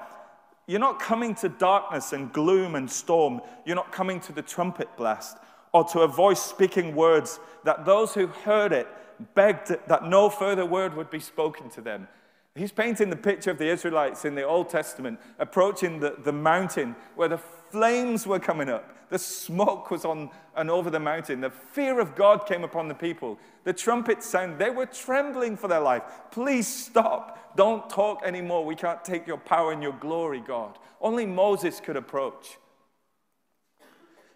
You're 0.65 0.79
not 0.79 0.99
coming 0.99 1.35
to 1.35 1.49
darkness 1.49 2.13
and 2.13 2.31
gloom 2.31 2.75
and 2.75 2.89
storm. 2.89 3.41
You're 3.65 3.75
not 3.75 3.91
coming 3.91 4.19
to 4.21 4.33
the 4.33 4.41
trumpet 4.41 4.87
blast 4.97 5.37
or 5.73 5.83
to 5.85 6.01
a 6.01 6.07
voice 6.07 6.41
speaking 6.41 6.95
words 6.95 7.39
that 7.63 7.85
those 7.85 8.13
who 8.13 8.27
heard 8.27 8.71
it 8.71 8.87
begged 9.35 9.75
that 9.87 10.05
no 10.05 10.29
further 10.29 10.65
word 10.65 10.95
would 10.95 11.09
be 11.09 11.19
spoken 11.19 11.69
to 11.71 11.81
them. 11.81 12.07
He's 12.55 12.71
painting 12.71 13.09
the 13.09 13.15
picture 13.15 13.51
of 13.51 13.57
the 13.57 13.69
Israelites 13.69 14.25
in 14.25 14.35
the 14.35 14.43
Old 14.43 14.69
Testament 14.69 15.19
approaching 15.39 15.99
the, 15.99 16.17
the 16.21 16.33
mountain 16.33 16.95
where 17.15 17.29
the 17.29 17.37
flames 17.37 18.27
were 18.27 18.39
coming 18.39 18.69
up. 18.69 18.97
The 19.09 19.19
smoke 19.19 19.89
was 19.89 20.03
on 20.03 20.29
and 20.55 20.69
over 20.69 20.89
the 20.89 20.99
mountain. 20.99 21.41
The 21.41 21.49
fear 21.49 21.99
of 21.99 22.15
God 22.15 22.45
came 22.45 22.63
upon 22.63 22.87
the 22.87 22.93
people. 22.93 23.37
The 23.63 23.73
trumpets 23.73 24.25
sound, 24.25 24.57
they 24.57 24.69
were 24.69 24.85
trembling 24.85 25.55
for 25.55 25.67
their 25.67 25.79
life. 25.79 26.03
Please 26.31 26.67
stop. 26.67 27.55
Don't 27.55 27.89
talk 27.89 28.21
anymore. 28.25 28.65
We 28.65 28.75
can't 28.75 29.03
take 29.03 29.27
your 29.27 29.37
power 29.37 29.71
and 29.71 29.81
your 29.83 29.93
glory, 29.93 30.41
God. 30.41 30.77
Only 30.99 31.25
Moses 31.25 31.79
could 31.79 31.97
approach. 31.97 32.57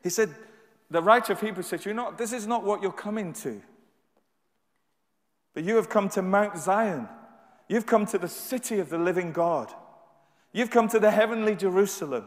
He 0.04 0.10
said, 0.10 0.34
the 0.90 1.02
writer 1.02 1.34
of 1.34 1.42
Hebrews 1.42 1.68
says, 1.68 1.86
You're 1.86 1.94
not, 1.94 2.18
this 2.18 2.32
is 2.32 2.48
not 2.48 2.64
what 2.64 2.82
you're 2.82 2.92
coming 2.92 3.34
to. 3.34 3.62
But 5.56 5.64
you 5.64 5.78
have 5.78 5.90
come 5.90 6.10
to 6.10 6.22
Mount 6.22 6.58
Zion. 6.58 7.10
You've 7.68 7.88
come 7.88 8.06
to 8.08 8.20
the 8.20 8.28
city 8.28 8.78
of 8.78 8.90
the 8.90 9.00
living 9.00 9.32
God. 9.32 9.74
You've 10.54 10.70
come 10.70 10.88
to 10.90 11.00
the 11.00 11.10
heavenly 11.10 11.56
Jerusalem. 11.56 12.26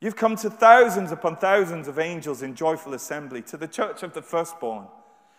You've 0.00 0.16
come 0.16 0.36
to 0.36 0.48
thousands 0.48 1.12
upon 1.12 1.36
thousands 1.36 1.88
of 1.88 1.98
angels 1.98 2.42
in 2.42 2.54
joyful 2.54 2.94
assembly, 2.94 3.42
to 3.42 3.56
the 3.56 3.68
church 3.68 4.02
of 4.02 4.14
the 4.14 4.22
firstborn, 4.22 4.86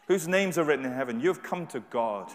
whose 0.07 0.27
names 0.27 0.57
are 0.57 0.63
written 0.63 0.85
in 0.85 0.93
heaven. 0.93 1.19
You've 1.19 1.43
come 1.43 1.65
to 1.67 1.79
God, 1.79 2.31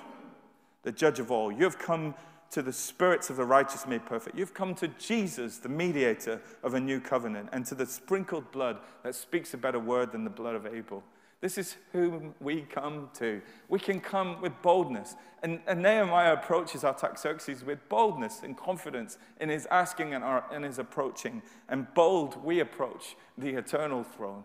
the 0.82 0.92
judge 0.92 1.20
of 1.20 1.30
all. 1.30 1.52
You've 1.52 1.78
come 1.78 2.14
to 2.52 2.62
the 2.62 2.72
spirits 2.72 3.30
of 3.30 3.36
the 3.36 3.44
righteous 3.44 3.86
made 3.86 4.04
perfect. 4.06 4.36
You've 4.36 4.54
come 4.54 4.74
to 4.76 4.88
Jesus, 4.88 5.58
the 5.58 5.68
mediator 5.68 6.40
of 6.62 6.74
a 6.74 6.80
new 6.80 7.00
covenant, 7.00 7.48
and 7.52 7.66
to 7.66 7.74
the 7.74 7.86
sprinkled 7.86 8.50
blood 8.52 8.78
that 9.02 9.14
speaks 9.14 9.52
a 9.54 9.58
better 9.58 9.80
word 9.80 10.12
than 10.12 10.24
the 10.24 10.30
blood 10.30 10.54
of 10.54 10.66
Abel. 10.66 11.02
This 11.42 11.58
is 11.58 11.76
whom 11.90 12.36
we 12.40 12.62
come 12.62 13.10
to. 13.14 13.42
We 13.68 13.80
can 13.80 14.00
come 14.00 14.40
with 14.40 14.52
boldness. 14.62 15.16
And, 15.42 15.60
and 15.66 15.82
Nehemiah 15.82 16.34
approaches 16.34 16.84
Artaxerxes 16.84 17.64
with 17.64 17.88
boldness 17.88 18.42
and 18.44 18.56
confidence 18.56 19.18
in 19.40 19.48
his 19.48 19.66
asking 19.66 20.14
and, 20.14 20.22
our, 20.22 20.44
his 20.62 20.78
approaching. 20.78 21.42
And 21.68 21.92
bold, 21.94 22.42
we 22.44 22.60
approach 22.60 23.16
the 23.36 23.54
eternal 23.54 24.04
throne. 24.04 24.44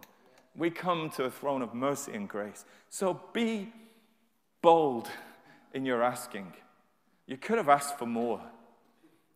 We 0.55 0.71
come 0.71 1.11
to 1.11 1.25
a 1.25 1.29
throne 1.29 1.61
of 1.61 1.75
mercy 1.75 2.13
and 2.13 2.27
grace. 2.27 2.65
So 2.89 3.21
be 3.31 3.71
bold 4.63 5.07
in 5.75 5.85
your 5.85 6.01
asking. 6.01 6.51
You 7.27 7.37
could 7.37 7.59
have 7.59 7.69
asked 7.69 7.99
for 7.99 8.07
more. 8.07 8.41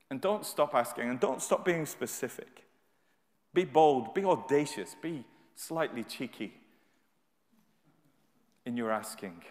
And 0.10 0.19
don't 0.19 0.47
stop 0.47 0.74
asking 0.74 1.12
and 1.12 1.19
don't 1.19 1.43
stop 1.43 1.63
being 1.63 1.86
specific. 1.86 2.63
Be 3.54 3.65
bold, 3.65 4.15
be 4.15 4.26
audacious, 4.26 4.95
be 5.00 5.26
slightly 5.56 6.04
cheeky 6.04 6.56
in 8.71 8.77
your 8.77 8.89
asking. 8.89 9.43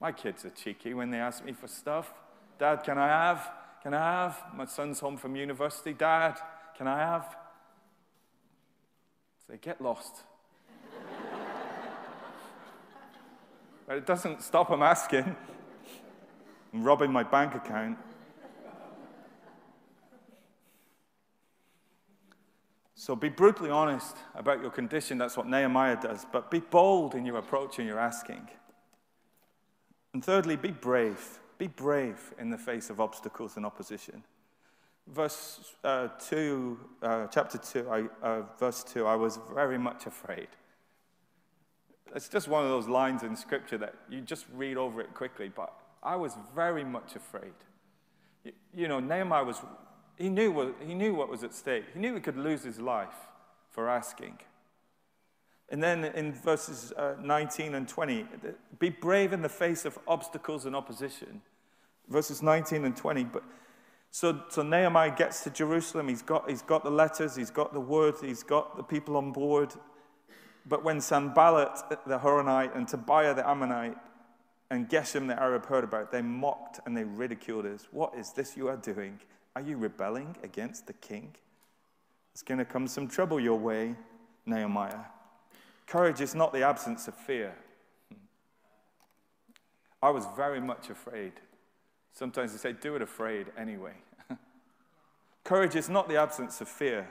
My 0.00 0.10
kids 0.10 0.44
are 0.44 0.50
cheeky 0.50 0.92
when 0.92 1.10
they 1.10 1.18
ask 1.18 1.44
me 1.44 1.52
for 1.52 1.68
stuff. 1.68 2.12
Dad, 2.58 2.82
can 2.82 2.98
I 2.98 3.06
have? 3.06 3.48
Can 3.84 3.94
I 3.94 3.98
have? 3.98 4.42
My 4.52 4.64
son's 4.64 4.98
home 4.98 5.16
from 5.16 5.36
university. 5.36 5.92
Dad, 5.92 6.36
can 6.76 6.88
I 6.88 6.98
have? 6.98 7.36
They 9.48 9.58
get 9.58 9.80
lost. 9.80 10.24
but 13.86 13.96
it 13.96 14.06
doesn't 14.06 14.42
stop 14.42 14.70
them 14.70 14.82
asking 14.82 15.36
and 16.72 16.84
robbing 16.84 17.12
my 17.12 17.22
bank 17.22 17.54
account. 17.54 17.96
So 23.08 23.16
be 23.16 23.30
brutally 23.30 23.70
honest 23.70 24.18
about 24.34 24.60
your 24.60 24.70
condition. 24.70 25.16
That's 25.16 25.34
what 25.34 25.46
Nehemiah 25.46 25.96
does. 25.98 26.26
But 26.30 26.50
be 26.50 26.60
bold 26.60 27.14
in 27.14 27.24
your 27.24 27.38
approach 27.38 27.78
and 27.78 27.88
your 27.88 27.98
asking. 27.98 28.46
And 30.12 30.22
thirdly, 30.22 30.56
be 30.56 30.72
brave. 30.72 31.40
Be 31.56 31.68
brave 31.68 32.34
in 32.38 32.50
the 32.50 32.58
face 32.58 32.90
of 32.90 33.00
obstacles 33.00 33.56
and 33.56 33.64
opposition. 33.64 34.24
Verse 35.06 35.74
uh, 35.84 36.08
2, 36.28 36.78
uh, 37.02 37.26
chapter 37.28 37.56
2, 37.56 37.88
I, 37.88 38.04
uh, 38.22 38.42
verse 38.60 38.84
2, 38.84 39.06
I 39.06 39.16
was 39.16 39.38
very 39.54 39.78
much 39.78 40.04
afraid. 40.04 40.48
It's 42.14 42.28
just 42.28 42.46
one 42.46 42.62
of 42.62 42.68
those 42.68 42.88
lines 42.88 43.22
in 43.22 43.36
Scripture 43.36 43.78
that 43.78 43.94
you 44.10 44.20
just 44.20 44.44
read 44.54 44.76
over 44.76 45.00
it 45.00 45.14
quickly, 45.14 45.48
but 45.48 45.72
I 46.02 46.16
was 46.16 46.36
very 46.54 46.84
much 46.84 47.16
afraid. 47.16 47.54
You, 48.44 48.52
you 48.74 48.86
know, 48.86 49.00
Nehemiah 49.00 49.44
was 49.44 49.62
he 50.18 50.28
knew, 50.28 50.50
what, 50.50 50.74
he 50.84 50.94
knew 50.94 51.14
what 51.14 51.28
was 51.28 51.44
at 51.44 51.54
stake. 51.54 51.84
He 51.94 52.00
knew 52.00 52.14
he 52.14 52.20
could 52.20 52.36
lose 52.36 52.64
his 52.64 52.80
life 52.80 53.14
for 53.70 53.88
asking. 53.88 54.38
And 55.70 55.82
then 55.82 56.04
in 56.04 56.32
verses 56.32 56.92
uh, 56.96 57.14
19 57.22 57.74
and 57.74 57.86
20, 57.86 58.26
be 58.78 58.88
brave 58.88 59.32
in 59.32 59.42
the 59.42 59.48
face 59.48 59.84
of 59.84 59.98
obstacles 60.08 60.64
and 60.64 60.74
opposition. 60.74 61.42
Verses 62.08 62.42
19 62.42 62.84
and 62.84 62.96
20. 62.96 63.24
But, 63.24 63.44
so, 64.10 64.42
so 64.48 64.62
Nehemiah 64.62 65.14
gets 65.14 65.44
to 65.44 65.50
Jerusalem. 65.50 66.08
He's 66.08 66.22
got, 66.22 66.48
he's 66.48 66.62
got 66.62 66.82
the 66.82 66.90
letters, 66.90 67.36
he's 67.36 67.50
got 67.50 67.72
the 67.72 67.80
word, 67.80 68.14
he's 68.20 68.42
got 68.42 68.76
the 68.76 68.82
people 68.82 69.16
on 69.16 69.32
board. 69.32 69.74
But 70.66 70.84
when 70.84 71.00
Sanballat 71.00 72.00
the 72.06 72.18
Horonite 72.18 72.74
and 72.76 72.88
Tobiah 72.88 73.34
the 73.34 73.48
Ammonite 73.48 73.96
and 74.70 74.88
Geshem 74.88 75.28
the 75.28 75.40
Arab 75.40 75.66
heard 75.66 75.84
about 75.84 76.02
it, 76.04 76.10
they 76.10 76.22
mocked 76.22 76.80
and 76.86 76.96
they 76.96 77.04
ridiculed 77.04 77.66
us. 77.66 77.86
What 77.90 78.14
is 78.14 78.32
this 78.32 78.56
you 78.56 78.68
are 78.68 78.76
doing? 78.76 79.20
Are 79.56 79.62
you 79.62 79.76
rebelling 79.76 80.36
against 80.42 80.86
the 80.86 80.92
king? 80.92 81.34
There's 82.32 82.42
going 82.42 82.58
to 82.58 82.64
come 82.64 82.86
some 82.86 83.08
trouble 83.08 83.40
your 83.40 83.58
way, 83.58 83.94
Nehemiah. 84.46 85.06
Courage 85.86 86.20
is 86.20 86.34
not 86.34 86.52
the 86.52 86.62
absence 86.62 87.08
of 87.08 87.14
fear. 87.14 87.54
Hmm. 88.08 88.18
I 90.02 90.10
was 90.10 90.26
very 90.36 90.60
much 90.60 90.90
afraid. 90.90 91.32
Sometimes 92.12 92.52
they 92.52 92.58
say, 92.58 92.72
do 92.72 92.94
it 92.94 93.02
afraid 93.02 93.46
anyway. 93.56 93.94
Courage 95.44 95.76
is 95.76 95.88
not 95.88 96.08
the 96.08 96.16
absence 96.16 96.60
of 96.60 96.68
fear. 96.68 97.08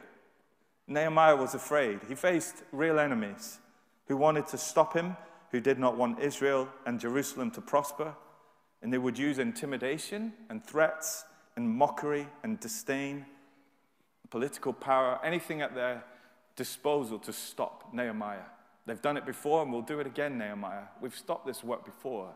Nehemiah 0.88 1.36
was 1.36 1.54
afraid. 1.54 2.00
He 2.08 2.16
faced 2.16 2.64
real 2.72 3.00
enemies 3.00 3.60
who 4.08 4.16
wanted 4.16 4.48
to 4.48 4.58
stop 4.58 4.94
him, 4.94 5.18
who 5.52 5.60
did 5.60 5.80
not 5.80 5.98
want 5.98 6.20
Israel 6.20 6.70
and 6.86 7.00
Jerusalem 7.00 7.52
to 7.52 7.62
prosper, 7.62 8.16
and 8.82 8.94
they 8.94 8.98
would 8.98 9.18
use 9.18 9.40
intimidation 9.40 10.34
and 10.50 10.64
threats 10.64 11.26
and 11.58 11.68
mockery 11.68 12.28
and 12.44 12.60
disdain, 12.60 13.26
political 14.30 14.72
power, 14.72 15.20
anything 15.24 15.62
at 15.62 15.76
their 15.76 16.04
disposal 16.56 17.20
to 17.20 17.34
stop 17.34 17.94
Nehemiah. 17.94 18.46
They've 18.86 19.02
done 19.02 19.18
it 19.18 19.26
before 19.26 19.64
and 19.64 19.74
we'll 19.74 19.82
do 19.82 20.00
it 20.00 20.08
again, 20.08 20.38
Nehemiah. 20.38 20.84
We've 21.02 21.16
stopped 21.16 21.46
this 21.46 21.64
work 21.64 21.84
before 21.84 22.30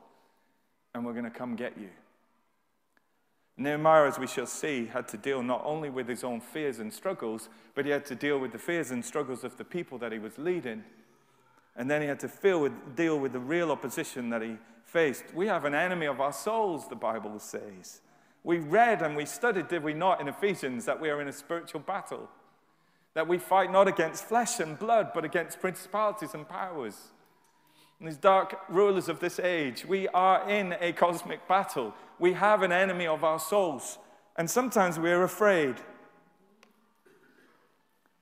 and 0.93 1.05
we're 1.05 1.13
going 1.13 1.25
to 1.25 1.29
come 1.29 1.55
get 1.55 1.77
you. 1.77 1.89
Nehemiah, 3.57 4.07
as 4.07 4.17
we 4.17 4.25
shall 4.25 4.47
see, 4.47 4.87
had 4.87 5.07
to 5.09 5.17
deal 5.17 5.43
not 5.43 5.61
only 5.63 5.89
with 5.89 6.07
his 6.07 6.23
own 6.23 6.41
fears 6.41 6.79
and 6.79 6.91
struggles, 6.91 7.47
but 7.75 7.85
he 7.85 7.91
had 7.91 8.05
to 8.07 8.15
deal 8.15 8.39
with 8.39 8.51
the 8.51 8.57
fears 8.57 8.89
and 8.89 9.05
struggles 9.05 9.43
of 9.43 9.55
the 9.57 9.63
people 9.63 9.99
that 9.99 10.11
he 10.11 10.17
was 10.17 10.37
leading. 10.39 10.83
And 11.75 11.89
then 11.89 12.01
he 12.01 12.07
had 12.07 12.19
to 12.21 12.59
with, 12.59 12.95
deal 12.95 13.19
with 13.19 13.33
the 13.33 13.39
real 13.39 13.71
opposition 13.71 14.31
that 14.31 14.41
he 14.41 14.57
faced. 14.83 15.25
We 15.35 15.45
have 15.45 15.63
an 15.65 15.75
enemy 15.75 16.07
of 16.07 16.19
our 16.19 16.33
souls, 16.33 16.89
the 16.89 16.95
Bible 16.95 17.37
says. 17.37 18.01
We 18.43 18.57
read 18.57 19.01
and 19.01 19.15
we 19.15 19.25
studied, 19.25 19.67
did 19.67 19.83
we 19.83 19.93
not, 19.93 20.19
in 20.19 20.27
Ephesians, 20.27 20.85
that 20.85 20.99
we 20.99 21.09
are 21.09 21.21
in 21.21 21.27
a 21.27 21.33
spiritual 21.33 21.81
battle, 21.81 22.29
that 23.13 23.27
we 23.27 23.37
fight 23.37 23.71
not 23.71 23.87
against 23.87 24.25
flesh 24.25 24.59
and 24.59 24.79
blood, 24.79 25.11
but 25.13 25.23
against 25.23 25.59
principalities 25.59 26.33
and 26.33 26.47
powers. 26.47 27.11
And 27.99 28.07
these 28.07 28.17
dark 28.17 28.59
rulers 28.67 29.09
of 29.09 29.19
this 29.19 29.39
age, 29.39 29.85
we 29.85 30.07
are 30.07 30.49
in 30.49 30.75
a 30.79 30.91
cosmic 30.93 31.47
battle. 31.47 31.93
We 32.17 32.33
have 32.33 32.63
an 32.63 32.71
enemy 32.71 33.05
of 33.05 33.23
our 33.23 33.39
souls, 33.39 33.99
and 34.37 34.49
sometimes 34.49 34.97
we 34.97 35.11
are 35.11 35.23
afraid. 35.23 35.75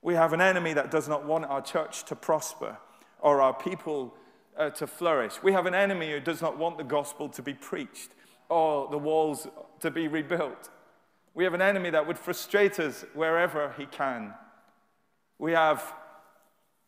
We 0.02 0.14
have 0.14 0.34
an 0.34 0.40
enemy 0.42 0.74
that 0.74 0.90
does 0.90 1.08
not 1.08 1.24
want 1.24 1.46
our 1.46 1.62
church 1.62 2.04
to 2.04 2.16
prosper 2.16 2.76
or 3.20 3.40
our 3.40 3.54
people 3.54 4.14
uh, 4.58 4.70
to 4.70 4.86
flourish. 4.86 5.42
We 5.42 5.52
have 5.52 5.64
an 5.64 5.74
enemy 5.74 6.10
who 6.10 6.20
does 6.20 6.42
not 6.42 6.58
want 6.58 6.76
the 6.76 6.84
gospel 6.84 7.28
to 7.30 7.42
be 7.42 7.54
preached 7.54 8.10
or 8.50 8.88
the 8.90 8.98
walls 8.98 9.46
to 9.80 9.90
be 9.90 10.08
rebuilt. 10.08 10.68
We 11.34 11.44
have 11.44 11.54
an 11.54 11.62
enemy 11.62 11.90
that 11.90 12.06
would 12.06 12.18
frustrate 12.18 12.78
us 12.78 13.04
wherever 13.14 13.72
he 13.78 13.86
can. 13.86 14.34
We 15.38 15.52
have 15.52 15.94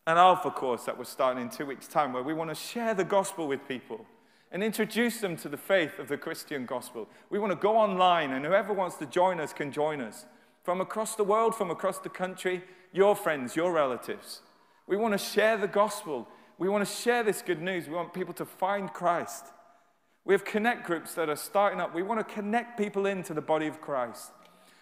an 0.07 0.19
alpha 0.19 0.51
course 0.51 0.85
that 0.85 0.99
we're 0.99 1.05
starting 1.05 1.43
in 1.43 1.49
two 1.49 1.65
weeks' 1.65 1.87
time 1.87 2.13
where 2.13 2.25
we 2.25 2.35
want 2.35 2.51
to 2.51 2.57
share 2.57 2.93
the 2.93 3.05
gospel 3.05 3.47
with 3.47 3.67
people 3.67 4.05
and 4.51 4.63
introduce 4.63 5.21
them 5.21 5.37
to 5.39 5.49
the 5.49 5.57
faith 5.57 5.99
of 5.99 6.09
the 6.09 6.19
Christian 6.19 6.67
gospel. 6.67 7.09
We 7.31 7.39
want 7.39 7.53
to 7.53 7.57
go 7.57 7.77
online, 7.77 8.33
and 8.33 8.45
whoever 8.45 8.73
wants 8.73 8.97
to 8.97 9.07
join 9.07 9.41
us 9.41 9.53
can 9.53 9.73
join 9.73 10.01
us. 10.03 10.27
From 10.65 10.81
across 10.81 11.15
the 11.15 11.25
world, 11.25 11.55
from 11.55 11.71
across 11.71 12.01
the 12.01 12.11
country, 12.11 12.63
your 12.93 13.17
friends, 13.17 13.57
your 13.57 13.73
relatives. 13.73 14.43
We 14.87 14.97
want 14.97 15.13
to 15.13 15.19
share 15.19 15.57
the 15.57 15.69
gospel. 15.69 16.29
We 16.59 16.69
want 16.69 16.87
to 16.87 16.93
share 16.93 17.23
this 17.23 17.41
good 17.41 17.63
news. 17.63 17.89
We 17.89 17.95
want 17.95 18.13
people 18.13 18.35
to 18.35 18.45
find 18.45 18.93
Christ. 18.93 19.47
We 20.25 20.35
have 20.35 20.45
connect 20.45 20.87
groups 20.87 21.15
that 21.15 21.29
are 21.29 21.37
starting 21.37 21.81
up. 21.81 21.95
We 21.95 22.03
want 22.03 22.27
to 22.27 22.35
connect 22.35 22.79
people 22.79 23.07
into 23.07 23.35
the 23.35 23.41
body 23.41 23.67
of 23.67 23.81
Christ. 23.81 24.31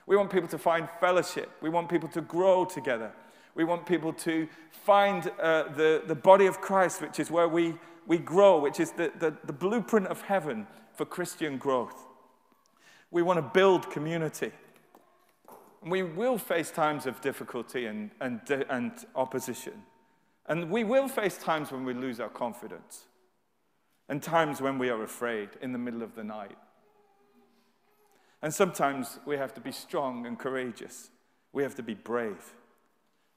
We 0.07 0.16
want 0.16 0.31
people 0.31 0.48
to 0.48 0.59
find 0.59 0.88
fellowship. 1.00 1.50
We 1.62 1.70
want 1.70 1.88
people 1.88 2.09
to 2.11 2.20
grow 2.20 2.64
together. 2.64 3.12
We 3.55 3.64
want 3.64 3.87
people 3.87 4.12
to 4.12 4.48
find 4.70 5.31
uh, 5.40 5.64
the, 5.74 6.03
the 6.07 6.14
body 6.14 6.46
of 6.46 6.61
Christ, 6.61 7.00
which 7.00 7.18
is 7.18 7.31
where 7.31 7.48
we, 7.48 7.74
we 8.07 8.18
grow, 8.18 8.59
which 8.59 8.81
is 8.81 8.92
the, 8.92 9.12
the, 9.18 9.35
the 9.44 9.53
blueprint 9.53 10.09
of 10.09 10.22
heaven 10.22 10.66
for 10.94 11.05
Christian 11.05 11.57
growth. 11.57 12.07
We 13.11 13.22
want 13.22 13.38
to 13.38 13.42
build 13.42 13.90
community. 13.90 14.53
We 15.83 16.03
will 16.03 16.37
face 16.38 16.70
times 16.70 17.07
of 17.07 17.20
difficulty 17.20 17.87
and, 17.87 18.11
and, 18.20 18.40
and 18.68 18.92
opposition. 19.16 19.83
And 20.46 20.70
we 20.70 20.85
will 20.85 21.09
face 21.09 21.38
times 21.38 21.72
when 21.72 21.85
we 21.85 21.94
lose 21.94 22.20
our 22.20 22.29
confidence 22.29 23.07
and 24.11 24.20
times 24.20 24.61
when 24.61 24.77
we 24.77 24.90
are 24.90 25.05
afraid 25.05 25.51
in 25.62 25.70
the 25.70 25.79
middle 25.79 26.03
of 26.03 26.16
the 26.16 26.25
night. 26.25 26.59
And 28.42 28.53
sometimes 28.53 29.20
we 29.25 29.37
have 29.37 29.55
to 29.55 29.61
be 29.61 29.70
strong 29.70 30.27
and 30.27 30.37
courageous. 30.37 31.11
We 31.53 31.62
have 31.62 31.77
to 31.77 31.83
be 31.85 31.94
brave. 31.94 32.55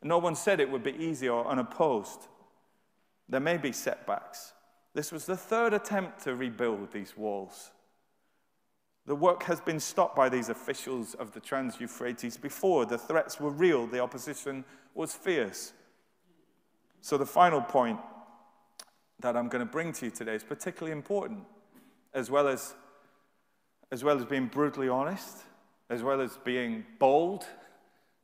No 0.02 0.18
one 0.18 0.36
said 0.36 0.60
it 0.60 0.72
would 0.72 0.84
be 0.84 0.96
easy 0.98 1.30
or 1.30 1.46
unopposed. 1.48 2.28
There 3.30 3.40
may 3.40 3.58
be 3.58 3.72
setbacks. 3.72 4.54
This 4.96 5.12
was 5.12 5.28
the 5.28 5.38
third 5.38 5.74
attempt 5.74 6.24
to 6.24 6.36
rebuild 6.36 6.92
these 6.92 7.16
walls. 7.16 7.70
The 9.06 9.16
work 9.16 9.44
has 9.44 9.62
been 9.62 9.80
stopped 9.80 10.16
by 10.16 10.28
these 10.28 10.50
officials 10.50 11.14
of 11.14 11.34
the 11.34 11.40
Trans 11.40 11.80
Euphrates 11.80 12.36
before. 12.36 12.88
The 12.88 12.98
threats 12.98 13.40
were 13.40 13.52
real, 13.52 13.86
the 13.86 14.00
opposition 14.00 14.66
was 14.96 15.14
fierce. 15.14 15.74
So, 17.02 17.18
the 17.18 17.26
final 17.26 17.62
point 17.62 18.00
that 19.24 19.36
I'm 19.36 19.50
going 19.50 19.66
to 19.66 19.72
bring 19.72 19.92
to 19.94 20.06
you 20.06 20.12
today 20.12 20.36
is 20.36 20.44
particularly 20.44 20.92
important, 20.92 21.40
as 22.14 22.30
well 22.30 22.48
as, 22.48 22.76
as, 23.92 24.04
well 24.04 24.18
as 24.18 24.26
being 24.26 24.48
brutally 24.48 24.88
honest, 24.88 25.40
as 25.90 26.04
well 26.04 26.22
as 26.22 26.38
being 26.46 26.86
bold 27.00 27.46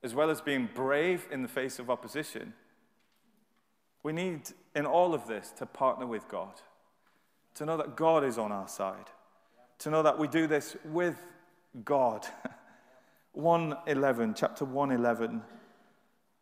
as 0.03 0.15
well 0.15 0.29
as 0.29 0.41
being 0.41 0.69
brave 0.73 1.27
in 1.31 1.41
the 1.41 1.47
face 1.47 1.79
of 1.79 1.89
opposition, 1.89 2.53
we 4.03 4.13
need 4.13 4.41
in 4.75 4.85
all 4.85 5.13
of 5.13 5.27
this 5.27 5.51
to 5.57 5.65
partner 5.65 6.05
with 6.05 6.27
God, 6.29 6.53
to 7.55 7.65
know 7.65 7.75
that 7.77 7.95
God 7.97 8.23
is 8.23 8.37
on 8.37 8.51
our 8.51 8.67
side, 8.67 9.09
to 9.79 9.89
know 9.89 10.01
that 10.03 10.17
we 10.17 10.27
do 10.27 10.47
this 10.47 10.77
with 10.85 11.17
God. 11.83 12.25
111, 13.33 14.33
chapter 14.33 14.65
111. 14.65 15.41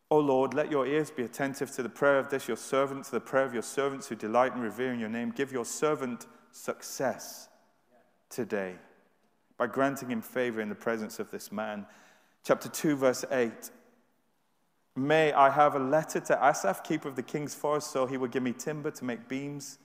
O 0.09 0.19
Lord, 0.19 0.53
let 0.53 0.71
your 0.71 0.87
ears 0.87 1.11
be 1.11 1.23
attentive 1.23 1.71
to 1.71 1.83
the 1.83 1.89
prayer 1.89 2.17
of 2.17 2.29
this 2.29 2.47
your 2.47 2.57
servant, 2.57 3.05
to 3.05 3.11
the 3.11 3.19
prayer 3.19 3.45
of 3.45 3.53
your 3.53 3.63
servants 3.63 4.07
who 4.07 4.15
delight 4.15 4.53
in 4.53 4.61
revering 4.61 4.99
your 4.99 5.09
name. 5.09 5.31
Give 5.31 5.51
your 5.51 5.65
servant 5.65 6.27
success 6.51 7.49
today 8.29 8.75
by 9.57 9.67
granting 9.67 10.09
him 10.09 10.21
favor 10.21 10.61
in 10.61 10.69
the 10.69 10.75
presence 10.75 11.19
of 11.19 11.29
this 11.31 11.51
man 11.51 11.85
chapter 12.47 12.69
2, 12.69 12.95
verse 12.95 13.25
8. 13.29 13.71
May 14.95 15.33
I 15.33 15.49
have 15.49 15.75
a 15.75 15.79
letter 15.79 16.21
to 16.21 16.45
Asaph, 16.45 16.81
keeper 16.83 17.09
of 17.09 17.17
the 17.17 17.23
king's 17.23 17.53
forest, 17.53 17.91
so 17.91 18.05
he 18.05 18.15
will 18.15 18.29
give 18.29 18.41
me 18.41 18.53
timber 18.53 18.89
to 18.91 19.03
make 19.03 19.27
beams. 19.27 19.77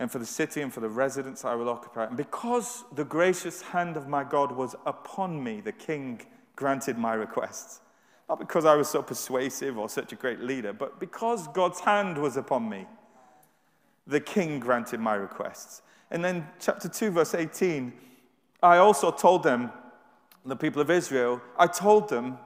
And 0.00 0.10
for 0.10 0.18
the 0.18 0.26
city 0.26 0.62
and 0.62 0.72
for 0.72 0.80
the 0.80 0.88
residence 0.88 1.44
I 1.44 1.54
will 1.54 1.68
occupy. 1.68 2.06
And 2.06 2.16
because 2.16 2.84
the 2.94 3.04
gracious 3.04 3.60
hand 3.60 3.98
of 3.98 4.08
my 4.08 4.24
God 4.24 4.52
was 4.52 4.74
upon 4.86 5.42
me, 5.44 5.60
the 5.60 5.72
king 5.72 6.22
granted 6.56 6.96
my 6.96 7.12
requests. 7.12 7.80
Not 8.28 8.38
because 8.38 8.64
I 8.64 8.74
was 8.74 8.88
so 8.88 9.02
persuasive 9.02 9.78
or 9.78 9.88
such 9.88 10.12
a 10.12 10.16
great 10.16 10.40
leader, 10.40 10.72
but 10.72 11.00
because 11.00 11.48
God's 11.48 11.80
hand 11.80 12.18
was 12.18 12.36
upon 12.36 12.68
me, 12.68 12.86
the 14.06 14.20
king 14.20 14.60
granted 14.60 15.00
my 15.00 15.14
requests. 15.14 15.82
And 16.10 16.24
then, 16.24 16.46
chapter 16.60 16.88
2, 16.88 17.10
verse 17.10 17.34
18, 17.34 17.92
I 18.62 18.78
also 18.78 19.10
told 19.10 19.42
them, 19.42 19.70
the 20.44 20.56
people 20.56 20.80
of 20.80 20.90
Israel, 20.90 21.40
I 21.58 21.66
told 21.66 22.08
them 22.08 22.38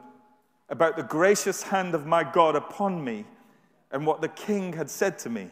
about 0.68 0.96
the 0.96 1.02
gracious 1.02 1.62
hand 1.62 1.94
of 1.94 2.06
my 2.06 2.24
God 2.24 2.56
upon 2.56 3.02
me 3.04 3.24
and 3.92 4.06
what 4.06 4.20
the 4.20 4.28
king 4.28 4.72
had 4.72 4.90
said 4.90 5.18
to 5.20 5.30
me. 5.30 5.50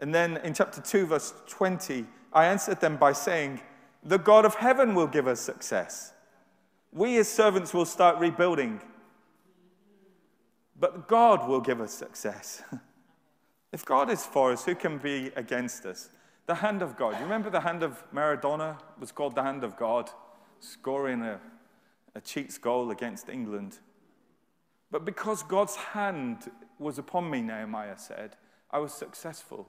And 0.00 0.14
then 0.14 0.38
in 0.38 0.54
chapter 0.54 0.80
2, 0.80 1.06
verse 1.06 1.34
20, 1.48 2.06
I 2.32 2.46
answered 2.46 2.80
them 2.80 2.96
by 2.96 3.12
saying, 3.12 3.60
The 4.02 4.18
God 4.18 4.44
of 4.44 4.54
heaven 4.54 4.94
will 4.94 5.06
give 5.06 5.26
us 5.26 5.40
success. 5.40 6.12
We 6.92 7.18
as 7.18 7.28
servants 7.28 7.74
will 7.74 7.84
start 7.84 8.18
rebuilding, 8.18 8.80
but 10.82 11.06
God 11.06 11.48
will 11.48 11.60
give 11.60 11.80
us 11.80 11.94
success. 11.94 12.60
if 13.72 13.84
God 13.84 14.10
is 14.10 14.26
for 14.26 14.50
us, 14.50 14.64
who 14.64 14.74
can 14.74 14.98
be 14.98 15.30
against 15.36 15.86
us? 15.86 16.10
The 16.46 16.56
hand 16.56 16.82
of 16.82 16.96
God. 16.96 17.14
You 17.14 17.22
remember 17.22 17.50
the 17.50 17.60
hand 17.60 17.84
of 17.84 18.02
Maradona 18.12 18.76
was 18.98 19.12
called 19.12 19.36
the 19.36 19.44
hand 19.44 19.62
of 19.62 19.76
God 19.76 20.10
scoring 20.58 21.22
a, 21.22 21.38
a 22.16 22.20
cheats 22.20 22.58
goal 22.58 22.90
against 22.90 23.28
England. 23.28 23.78
But 24.90 25.04
because 25.04 25.44
God's 25.44 25.76
hand 25.76 26.50
was 26.80 26.98
upon 26.98 27.30
me, 27.30 27.42
Nehemiah 27.42 27.96
said, 27.96 28.34
I 28.68 28.80
was 28.80 28.92
successful. 28.92 29.68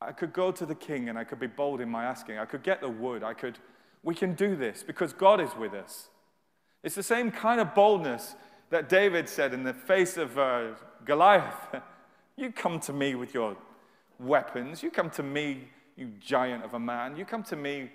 I 0.00 0.10
could 0.10 0.32
go 0.32 0.50
to 0.50 0.66
the 0.66 0.74
king 0.74 1.08
and 1.08 1.16
I 1.16 1.22
could 1.22 1.38
be 1.38 1.46
bold 1.46 1.80
in 1.80 1.88
my 1.88 2.04
asking. 2.04 2.38
I 2.38 2.44
could 2.44 2.64
get 2.64 2.80
the 2.80 2.88
wood. 2.88 3.22
I 3.22 3.34
could, 3.34 3.60
we 4.02 4.16
can 4.16 4.34
do 4.34 4.56
this 4.56 4.82
because 4.82 5.12
God 5.12 5.40
is 5.40 5.54
with 5.54 5.74
us. 5.74 6.08
It's 6.82 6.96
the 6.96 7.04
same 7.04 7.30
kind 7.30 7.60
of 7.60 7.72
boldness 7.72 8.34
that 8.70 8.88
David 8.88 9.28
said 9.28 9.54
in 9.54 9.62
the 9.64 9.74
face 9.74 10.16
of 10.16 10.38
uh, 10.38 10.68
Goliath. 11.04 11.54
you 12.36 12.52
come 12.52 12.80
to 12.80 12.92
me 12.92 13.14
with 13.14 13.34
your 13.34 13.56
weapons. 14.18 14.82
You 14.82 14.90
come 14.90 15.10
to 15.10 15.22
me, 15.22 15.68
you 15.96 16.12
giant 16.20 16.64
of 16.64 16.74
a 16.74 16.78
man. 16.78 17.16
You 17.16 17.24
come 17.24 17.42
to 17.44 17.56
me 17.56 17.90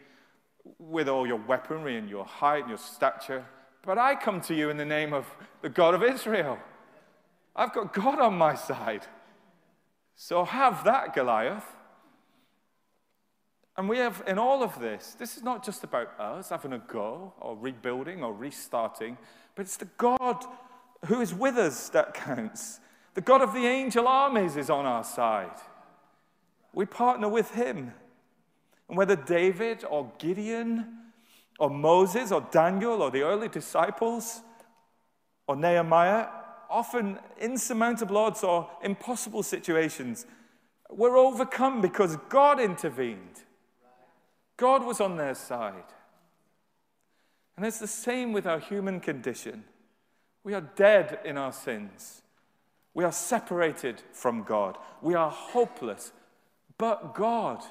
with 0.79 1.09
all 1.09 1.27
your 1.27 1.37
weaponry 1.37 1.97
and 1.97 2.09
your 2.09 2.25
height 2.25 2.61
and 2.61 2.69
your 2.69 2.77
stature, 2.77 3.45
but 3.85 3.97
I 3.97 4.15
come 4.15 4.39
to 4.41 4.53
you 4.53 4.69
in 4.69 4.77
the 4.77 4.85
name 4.85 5.13
of 5.13 5.25
the 5.61 5.69
God 5.69 5.93
of 5.93 6.03
Israel. 6.03 6.57
I've 7.55 7.73
got 7.73 7.93
God 7.93 8.19
on 8.19 8.37
my 8.37 8.55
side. 8.55 9.05
So 10.15 10.45
have 10.45 10.83
that, 10.85 11.13
Goliath. 11.13 11.65
And 13.75 13.89
we 13.89 13.97
have, 13.97 14.23
in 14.27 14.37
all 14.37 14.63
of 14.63 14.79
this, 14.79 15.15
this 15.17 15.35
is 15.35 15.43
not 15.43 15.65
just 15.65 15.83
about 15.83 16.17
us 16.19 16.49
having 16.49 16.73
a 16.73 16.79
go 16.79 17.33
or 17.39 17.57
rebuilding 17.57 18.23
or 18.23 18.31
restarting, 18.31 19.17
but 19.55 19.63
it's 19.63 19.77
the 19.77 19.89
God 19.97 20.43
who 21.05 21.21
is 21.21 21.33
with 21.33 21.57
us 21.57 21.89
that 21.89 22.13
counts. 22.13 22.79
The 23.13 23.21
God 23.21 23.41
of 23.41 23.53
the 23.53 23.65
angel 23.65 24.07
armies 24.07 24.57
is 24.57 24.69
on 24.69 24.85
our 24.85 25.03
side. 25.03 25.57
We 26.73 26.85
partner 26.85 27.29
with 27.29 27.51
him. 27.51 27.93
And 28.89 28.97
whether 28.97 29.15
David 29.15 29.83
or 29.87 30.11
Gideon 30.17 30.87
or 31.59 31.69
Moses 31.69 32.31
or 32.31 32.47
Daniel 32.51 33.01
or 33.01 33.11
the 33.11 33.21
early 33.21 33.47
disciples 33.47 34.41
or 35.47 35.55
Nehemiah, 35.55 36.27
often 36.69 37.19
insurmountable 37.39 38.17
odds 38.17 38.43
or 38.43 38.69
impossible 38.81 39.43
situations, 39.43 40.25
were 40.89 41.17
overcome 41.17 41.81
because 41.81 42.17
God 42.29 42.59
intervened. 42.59 43.43
God 44.57 44.85
was 44.85 44.99
on 45.01 45.17
their 45.17 45.35
side. 45.35 45.83
And 47.55 47.65
it's 47.65 47.79
the 47.79 47.87
same 47.87 48.33
with 48.33 48.47
our 48.47 48.59
human 48.59 48.99
condition. 48.99 49.63
We 50.43 50.53
are 50.53 50.69
dead 50.75 51.19
in 51.23 51.37
our 51.37 51.53
sins. 51.53 52.21
We 52.93 53.03
are 53.03 53.11
separated 53.11 54.01
from 54.11 54.43
God. 54.43 54.77
We 55.01 55.15
are 55.15 55.29
hopeless. 55.29 56.11
But 56.77 57.15
God 57.15 57.63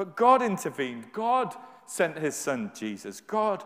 but 0.00 0.16
God 0.16 0.40
intervened. 0.40 1.12
God 1.12 1.54
sent 1.84 2.16
his 2.16 2.34
son 2.34 2.72
Jesus. 2.74 3.20
God 3.20 3.62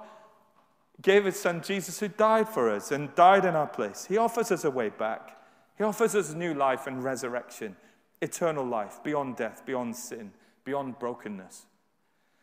gave 1.00 1.26
his 1.26 1.38
son 1.38 1.62
Jesus 1.62 2.00
who 2.00 2.08
died 2.08 2.48
for 2.48 2.68
us 2.70 2.90
and 2.90 3.14
died 3.14 3.44
in 3.44 3.54
our 3.54 3.68
place. 3.68 4.06
He 4.06 4.16
offers 4.16 4.50
us 4.50 4.64
a 4.64 4.70
way 4.72 4.88
back. 4.88 5.38
He 5.78 5.84
offers 5.84 6.16
us 6.16 6.34
new 6.34 6.52
life 6.52 6.88
and 6.88 7.04
resurrection, 7.04 7.76
eternal 8.20 8.66
life 8.66 9.00
beyond 9.04 9.36
death, 9.36 9.64
beyond 9.64 9.94
sin, 9.94 10.32
beyond 10.64 10.98
brokenness. 10.98 11.66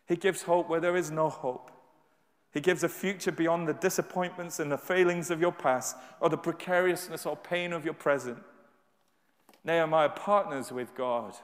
He 0.08 0.16
gives 0.16 0.44
hope 0.44 0.70
where 0.70 0.80
there 0.80 0.96
is 0.96 1.12
no 1.12 1.28
hope. 1.28 1.70
He 2.54 2.60
gives 2.60 2.84
a 2.84 2.90
future 2.90 3.32
beyond 3.32 3.68
the 3.68 3.74
disappointments 3.74 4.60
and 4.60 4.72
the 4.72 4.78
failings 4.78 5.32
of 5.32 5.40
your 5.40 5.54
past 5.54 5.96
or 6.20 6.30
the 6.30 6.38
precariousness 6.38 7.26
or 7.26 7.38
pain 7.38 7.72
of 7.72 7.86
your 7.86 7.94
present. 7.94 8.40
Nehemiah 9.64 10.10
partners 10.10 10.72
with 10.72 10.94
God. 10.96 11.36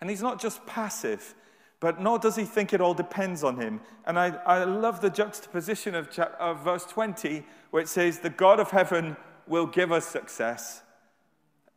And 0.00 0.08
he's 0.08 0.22
not 0.22 0.40
just 0.40 0.64
passive, 0.66 1.34
but 1.80 2.00
nor 2.00 2.18
does 2.18 2.36
he 2.36 2.44
think 2.44 2.72
it 2.72 2.80
all 2.80 2.94
depends 2.94 3.42
on 3.42 3.56
him. 3.56 3.80
And 4.06 4.18
I, 4.18 4.28
I 4.46 4.64
love 4.64 5.00
the 5.00 5.10
juxtaposition 5.10 5.94
of, 5.94 6.16
of 6.18 6.62
verse 6.62 6.84
20, 6.84 7.44
where 7.70 7.82
it 7.82 7.88
says, 7.88 8.20
The 8.20 8.30
God 8.30 8.60
of 8.60 8.70
heaven 8.70 9.16
will 9.46 9.66
give 9.66 9.90
us 9.90 10.06
success, 10.06 10.82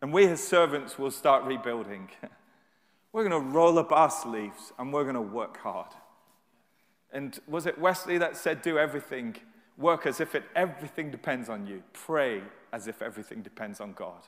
and 0.02 0.12
we, 0.12 0.28
his 0.28 0.46
servants, 0.46 1.00
will 1.00 1.12
start 1.12 1.46
rebuilding. 1.46 2.10
we're 3.13 3.28
going 3.28 3.44
to 3.44 3.50
roll 3.50 3.78
up 3.78 3.91
our 3.91 4.10
sleeves 4.10 4.74
and 4.78 4.91
we're 4.91 5.04
going 5.04 5.15
to 5.15 5.22
work 5.22 5.58
hard. 5.58 5.91
And 7.12 7.39
was 7.47 7.65
it 7.65 7.78
Wesley 7.78 8.17
that 8.17 8.38
said, 8.38 8.62
Do 8.62 8.78
everything, 8.78 9.36
work 9.78 10.06
as 10.06 10.19
if 10.19 10.36
it, 10.36 10.43
everything 10.56 11.12
depends 11.12 11.50
on 11.50 11.67
you, 11.67 11.84
pray 11.93 12.41
as 12.71 12.88
if 12.88 13.02
everything 13.02 13.41
depends 13.41 13.82
on 13.82 13.93
God? 13.93 14.28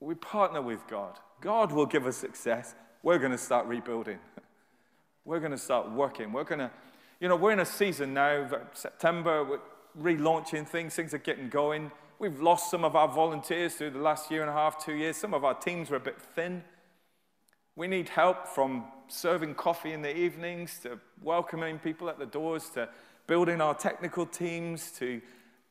We 0.00 0.14
partner 0.14 0.62
with 0.62 0.86
God. 0.86 1.18
God 1.40 1.72
will 1.72 1.86
give 1.86 2.06
us 2.06 2.16
success. 2.16 2.74
We're 3.02 3.18
going 3.18 3.32
to 3.32 3.38
start 3.38 3.66
rebuilding. 3.66 4.18
We're 5.24 5.40
going 5.40 5.52
to 5.52 5.58
start 5.58 5.90
working. 5.90 6.32
We're 6.32 6.44
going 6.44 6.60
to, 6.60 6.70
you 7.20 7.28
know, 7.28 7.36
we're 7.36 7.52
in 7.52 7.60
a 7.60 7.66
season 7.66 8.14
now, 8.14 8.48
September, 8.72 9.44
we're 9.44 9.58
relaunching 10.00 10.66
things, 10.66 10.94
things 10.94 11.12
are 11.12 11.18
getting 11.18 11.50
going. 11.50 11.90
We've 12.18 12.40
lost 12.40 12.70
some 12.70 12.82
of 12.82 12.96
our 12.96 13.08
volunteers 13.08 13.74
through 13.74 13.90
the 13.90 13.98
last 13.98 14.30
year 14.30 14.40
and 14.40 14.48
a 14.48 14.54
half, 14.54 14.82
two 14.82 14.94
years. 14.94 15.16
Some 15.16 15.34
of 15.34 15.44
our 15.44 15.54
teams 15.54 15.90
were 15.90 15.98
a 15.98 16.00
bit 16.00 16.20
thin. 16.34 16.64
We 17.78 17.86
need 17.86 18.08
help 18.08 18.48
from 18.48 18.86
serving 19.06 19.54
coffee 19.54 19.92
in 19.92 20.02
the 20.02 20.12
evenings 20.12 20.80
to 20.80 20.98
welcoming 21.22 21.78
people 21.78 22.10
at 22.10 22.18
the 22.18 22.26
doors 22.26 22.70
to 22.70 22.88
building 23.28 23.60
our 23.60 23.72
technical 23.72 24.26
teams 24.26 24.90
to 24.98 25.20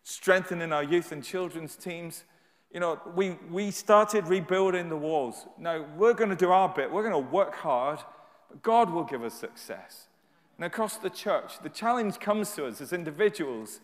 strengthening 0.03 0.71
our 0.71 0.85
youth 0.85 1.11
and 1.11 1.21
children's 1.21 1.75
teams. 1.75 2.23
You 2.71 2.79
know, 2.79 2.97
we, 3.13 3.31
we 3.51 3.71
started 3.71 4.25
rebuilding 4.27 4.87
the 4.87 4.95
walls. 4.95 5.47
No, 5.59 5.85
we're 5.97 6.13
going 6.13 6.29
to 6.29 6.37
do 6.37 6.49
our 6.49 6.69
bit. 6.69 6.89
We're 6.89 7.09
going 7.09 7.25
to 7.25 7.29
work 7.29 7.55
hard, 7.55 7.99
but 8.47 8.63
God 8.63 8.89
will 8.89 9.03
give 9.03 9.21
us 9.21 9.33
success. 9.33 10.07
And 10.55 10.63
across 10.63 10.95
the 10.95 11.09
church, 11.09 11.61
the 11.61 11.67
challenge 11.67 12.21
comes 12.21 12.55
to 12.55 12.67
us 12.67 12.79
as 12.79 12.93
individuals. 12.93 13.81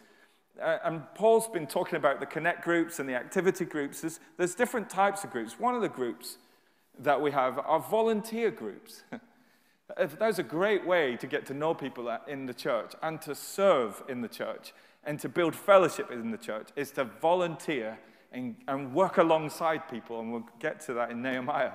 Uh, 0.61 0.77
and 0.85 1.01
Paul's 1.13 1.49
been 1.49 1.67
talking 1.67 1.97
about 1.97 2.21
the 2.21 2.25
connect 2.25 2.63
groups 2.63 2.99
and 2.99 3.09
the 3.09 3.15
activity 3.15 3.65
groups. 3.65 3.99
There's, 3.99 4.21
there's 4.37 4.55
different 4.55 4.89
types 4.89 5.25
of 5.25 5.31
groups. 5.31 5.59
One 5.59 5.75
of 5.75 5.81
the 5.81 5.89
groups 5.89 6.37
that 6.99 7.21
we 7.21 7.31
have 7.31 7.59
are 7.59 7.79
volunteer 7.79 8.51
groups. 8.51 9.03
That's 9.97 10.39
a 10.39 10.43
great 10.43 10.85
way 10.85 11.17
to 11.17 11.27
get 11.27 11.45
to 11.47 11.53
know 11.53 11.73
people 11.73 12.15
in 12.27 12.45
the 12.45 12.53
church 12.53 12.93
and 13.01 13.21
to 13.21 13.35
serve 13.35 14.01
in 14.07 14.21
the 14.21 14.27
church 14.27 14.73
and 15.03 15.19
to 15.19 15.29
build 15.29 15.55
fellowship 15.55 16.11
in 16.11 16.31
the 16.31 16.37
church 16.37 16.69
is 16.75 16.91
to 16.91 17.03
volunteer 17.03 17.99
and, 18.31 18.55
and 18.67 18.93
work 18.93 19.17
alongside 19.17 19.87
people, 19.89 20.19
and 20.19 20.31
we'll 20.31 20.47
get 20.59 20.79
to 20.81 20.93
that 20.93 21.11
in 21.11 21.21
Nehemiah. 21.21 21.71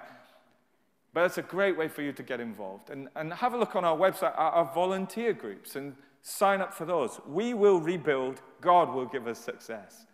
But 1.15 1.25
it's 1.27 1.39
a 1.39 1.43
great 1.43 1.77
way 1.77 1.89
for 1.89 2.03
you 2.03 2.13
to 2.13 2.23
get 2.23 2.41
involved. 2.41 2.91
And, 2.91 3.09
and 3.17 3.33
have 3.33 3.55
a 3.55 3.59
look 3.59 3.77
on 3.77 3.85
our 3.85 3.97
website, 3.97 4.37
our, 4.37 4.53
our 4.53 4.75
volunteer 4.75 5.33
groups, 5.33 5.77
and 5.77 5.95
sign 6.23 6.61
up 6.61 6.75
for 6.75 6.85
those. 6.85 7.21
We 7.27 7.55
will 7.55 7.81
rebuild, 7.81 8.43
God 8.61 8.93
will 8.93 9.07
give 9.07 9.27
us 9.27 9.39
success. 9.39 10.07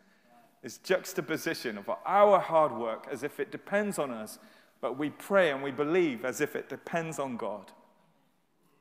This 0.63 0.79
juxtaposition 0.79 1.79
of 1.79 1.91
our 2.07 2.39
hard 2.39 2.73
work 2.73 3.07
as 3.11 3.23
if 3.23 3.41
it 3.41 3.51
depends 3.51 3.99
on 3.99 4.11
us 4.11 4.39
but 4.85 4.99
we 4.99 5.09
pray 5.09 5.51
and 5.51 5.63
we 5.63 5.71
believe 5.71 6.27
as 6.27 6.43
if 6.43 6.55
it 6.55 6.69
depends 6.69 7.19
on 7.19 7.39
God. 7.39 7.73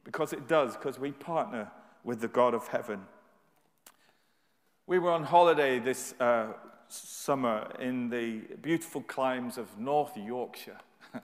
Because 0.04 0.34
it 0.34 0.50
does, 0.50 0.76
because 0.76 1.00
we 1.00 1.13
partner 1.13 1.72
with 2.04 2.20
the 2.20 2.28
God 2.28 2.54
of 2.54 2.68
heaven. 2.68 3.04
We 4.86 5.00
were 5.00 5.12
on 5.12 5.24
holiday 5.24 5.80
this 5.80 6.13
uh, 6.20 6.48
summer 6.89 7.72
in 7.80 8.10
the 8.10 8.42
beautiful 8.62 9.00
climes 9.00 9.58
of 9.58 9.80
North 9.80 10.18
Yorkshire. 10.18 10.82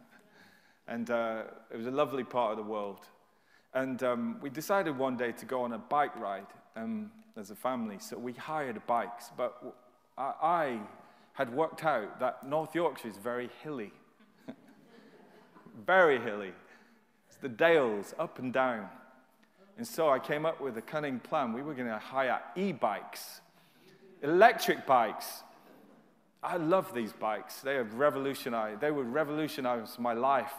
and 0.88 1.10
uh, 1.10 1.42
it 1.70 1.76
was 1.76 1.86
a 1.86 1.92
lovely 1.92 2.24
part 2.24 2.52
of 2.52 2.58
the 2.58 2.72
world. 2.72 3.02
And 3.74 4.02
um, 4.02 4.38
we 4.42 4.50
decided 4.50 4.98
one 4.98 5.18
day 5.18 5.34
to 5.34 5.46
go 5.46 5.64
on 5.64 5.74
a 5.74 5.78
bike 5.78 6.18
ride 6.18 6.48
um, 6.78 7.12
as 7.36 7.52
a 7.52 7.56
family. 7.56 7.98
So 8.00 8.18
we 8.18 8.32
hired 8.32 8.82
bikes. 8.88 9.30
But 9.36 9.62
I, 10.18 10.32
I 10.42 10.80
had 11.34 11.54
worked 11.54 11.84
out 11.84 12.22
that 12.22 12.48
North 12.48 12.74
Yorkshire 12.74 13.10
is 13.10 13.18
very 13.18 13.50
hilly 13.62 13.92
very 15.86 16.20
hilly. 16.20 16.54
It's 17.28 17.38
the 17.38 17.50
dales 17.50 18.14
up 18.20 18.40
and 18.40 18.52
down. 18.54 18.90
And 19.78 19.88
so 19.88 20.10
I 20.10 20.20
came 20.20 20.46
up 20.46 20.60
with 20.60 20.78
a 20.78 20.82
cunning 20.82 21.20
plan. 21.20 21.54
We 21.54 21.62
were 21.62 21.74
going 21.74 21.88
to 21.88 21.98
hire 21.98 22.42
e 22.56 22.72
bikes, 22.72 23.42
electric 24.22 24.86
bikes. 24.86 25.44
I 26.44 26.58
love 26.58 26.94
these 26.94 27.14
bikes. 27.14 27.62
They 27.62 27.76
have 27.76 27.94
revolutionized, 27.96 28.82
they 28.82 28.92
would 28.92 29.12
revolutionize 29.12 29.98
my 30.00 30.14
life. 30.14 30.54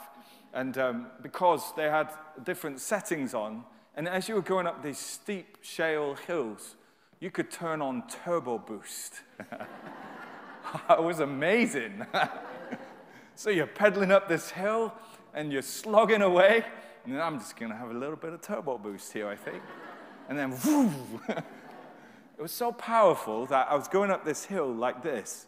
And 0.52 0.76
um, 0.78 1.06
because 1.22 1.72
they 1.76 1.84
had 1.84 2.10
different 2.44 2.80
settings 2.80 3.34
on, 3.34 3.64
and 3.94 4.08
as 4.08 4.28
you 4.28 4.34
were 4.34 4.42
going 4.42 4.66
up 4.66 4.82
these 4.82 4.98
steep 4.98 5.58
shale 5.60 6.14
hills, 6.14 6.76
you 7.20 7.30
could 7.30 7.50
turn 7.50 7.82
on 7.82 8.04
turbo 8.24 8.58
boost. 8.58 9.20
it 10.90 11.02
was 11.02 11.20
amazing. 11.20 12.06
so 13.40 13.48
you're 13.48 13.66
pedaling 13.66 14.12
up 14.12 14.28
this 14.28 14.50
hill, 14.50 14.92
and 15.32 15.50
you're 15.50 15.62
slogging 15.62 16.20
away. 16.20 16.62
And 17.06 17.18
I'm 17.18 17.38
just 17.38 17.56
going 17.56 17.72
to 17.72 17.78
have 17.78 17.90
a 17.90 17.94
little 17.94 18.16
bit 18.16 18.34
of 18.34 18.42
turbo 18.42 18.76
boost 18.76 19.14
here, 19.14 19.28
I 19.28 19.34
think. 19.34 19.62
And 20.28 20.38
then, 20.38 20.50
whoo! 20.62 20.92
it 21.28 22.42
was 22.42 22.52
so 22.52 22.70
powerful 22.70 23.46
that 23.46 23.68
I 23.70 23.76
was 23.76 23.88
going 23.88 24.10
up 24.10 24.26
this 24.26 24.44
hill 24.44 24.70
like 24.70 25.02
this. 25.02 25.46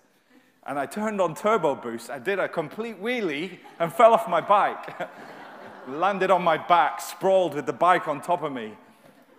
And 0.66 0.78
I 0.78 0.87
turned 0.87 1.20
on 1.20 1.35
turbo 1.35 1.74
boost. 1.74 2.09
I 2.09 2.18
did 2.18 2.38
a 2.38 2.48
complete 2.48 2.98
wheelie 2.98 3.59
and 3.78 3.92
fell 3.92 4.14
off 4.14 4.26
my 4.26 4.40
bike. 4.40 4.98
Landed 5.87 6.31
on 6.31 6.40
my 6.40 6.57
back, 6.57 6.98
sprawled 6.98 7.52
with 7.52 7.66
the 7.66 7.74
bike 7.74 8.09
on 8.09 8.22
top 8.22 8.42
of 8.42 8.55
me. 8.55 8.72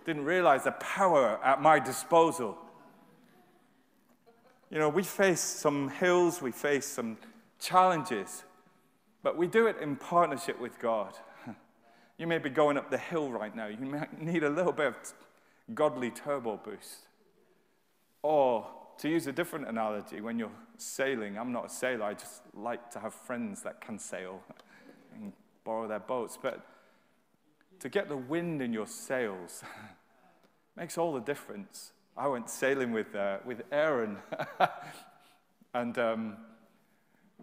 Didn't 0.06 0.26
realize 0.26 0.62
the 0.62 0.70
power 0.70 1.40
at 1.42 1.60
my 1.60 1.80
disposal. 1.80 2.56
You 4.70 4.78
know, 4.78 4.90
we 4.90 5.02
face 5.02 5.40
some 5.40 5.88
hills, 5.88 6.40
we 6.40 6.52
face 6.52 6.86
some 6.86 7.16
challenges. 7.64 8.44
But 9.22 9.36
we 9.36 9.46
do 9.46 9.66
it 9.66 9.76
in 9.80 9.96
partnership 9.96 10.60
with 10.60 10.78
God. 10.78 11.14
You 12.16 12.28
may 12.28 12.38
be 12.38 12.48
going 12.48 12.76
up 12.76 12.92
the 12.92 12.98
hill 12.98 13.32
right 13.32 13.56
now. 13.56 13.66
You 13.66 13.86
might 13.86 14.22
need 14.22 14.44
a 14.44 14.48
little 14.48 14.70
bit 14.70 14.86
of 14.86 14.94
godly 15.74 16.12
turbo 16.12 16.60
boost. 16.64 17.08
Or, 18.22 18.68
to 18.98 19.08
use 19.08 19.26
a 19.26 19.32
different 19.32 19.66
analogy, 19.66 20.20
when 20.20 20.38
you're 20.38 20.52
sailing, 20.76 21.36
I'm 21.36 21.50
not 21.50 21.66
a 21.66 21.68
sailor, 21.68 22.04
I 22.04 22.14
just 22.14 22.42
like 22.54 22.88
to 22.92 23.00
have 23.00 23.14
friends 23.14 23.62
that 23.62 23.80
can 23.80 23.98
sail 23.98 24.40
and 25.12 25.32
borrow 25.64 25.88
their 25.88 25.98
boats. 25.98 26.38
But 26.40 26.64
to 27.80 27.88
get 27.88 28.08
the 28.08 28.16
wind 28.16 28.62
in 28.62 28.72
your 28.72 28.86
sails 28.86 29.64
makes 30.76 30.96
all 30.96 31.12
the 31.14 31.20
difference. 31.20 31.90
I 32.16 32.28
went 32.28 32.48
sailing 32.48 32.92
with, 32.92 33.12
uh, 33.16 33.38
with 33.44 33.62
Aaron, 33.72 34.18
and 35.74 35.98
um, 35.98 36.36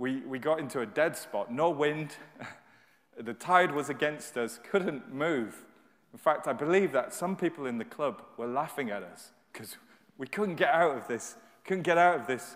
we, 0.02 0.22
we 0.22 0.40
got 0.40 0.60
into 0.60 0.80
a 0.80 0.86
dead 0.86 1.16
spot, 1.16 1.52
no 1.52 1.70
wind. 1.70 2.16
the 3.20 3.36
tide 3.36 3.72
was 3.72 3.88
against 3.88 4.36
us, 4.36 4.60
couldn't 4.72 5.14
move. 5.14 5.64
In 6.12 6.18
fact, 6.18 6.48
I 6.48 6.54
believe 6.54 6.92
that 6.94 7.14
some 7.14 7.36
people 7.36 7.68
in 7.68 7.78
the 7.78 7.86
club 7.86 8.24
were 8.36 8.48
laughing 8.48 8.90
at 8.90 9.04
us 9.04 9.32
because 9.54 9.78
we 10.18 10.26
couldn't 10.26 10.56
get 10.56 10.74
out 10.74 10.98
of 10.98 11.08
this, 11.08 11.36
couldn't 11.64 11.84
get 11.84 12.00
out 12.00 12.20
of 12.20 12.26
this 12.26 12.56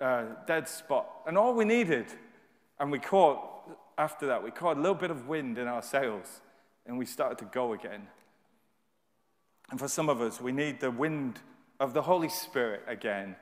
uh, 0.00 0.26
dead 0.46 0.68
spot. 0.68 1.08
And 1.26 1.36
all 1.36 1.54
we 1.54 1.64
needed, 1.64 2.06
and 2.78 2.92
we 2.92 3.00
caught, 3.00 3.40
after 3.98 4.28
that, 4.28 4.44
we 4.44 4.52
caught 4.52 4.76
a 4.76 4.80
little 4.80 4.94
bit 4.94 5.10
of 5.10 5.26
wind 5.26 5.58
in 5.58 5.66
our 5.66 5.82
sails 5.82 6.40
and 6.86 6.96
we 6.96 7.04
started 7.04 7.38
to 7.38 7.46
go 7.46 7.72
again. 7.72 8.06
And 9.72 9.80
for 9.80 9.88
some 9.88 10.08
of 10.08 10.20
us, 10.20 10.40
we 10.40 10.52
need 10.52 10.78
the 10.78 10.92
wind 10.92 11.40
of 11.80 11.94
the 11.94 12.02
Holy 12.02 12.28
Spirit 12.28 12.82
again 12.86 13.34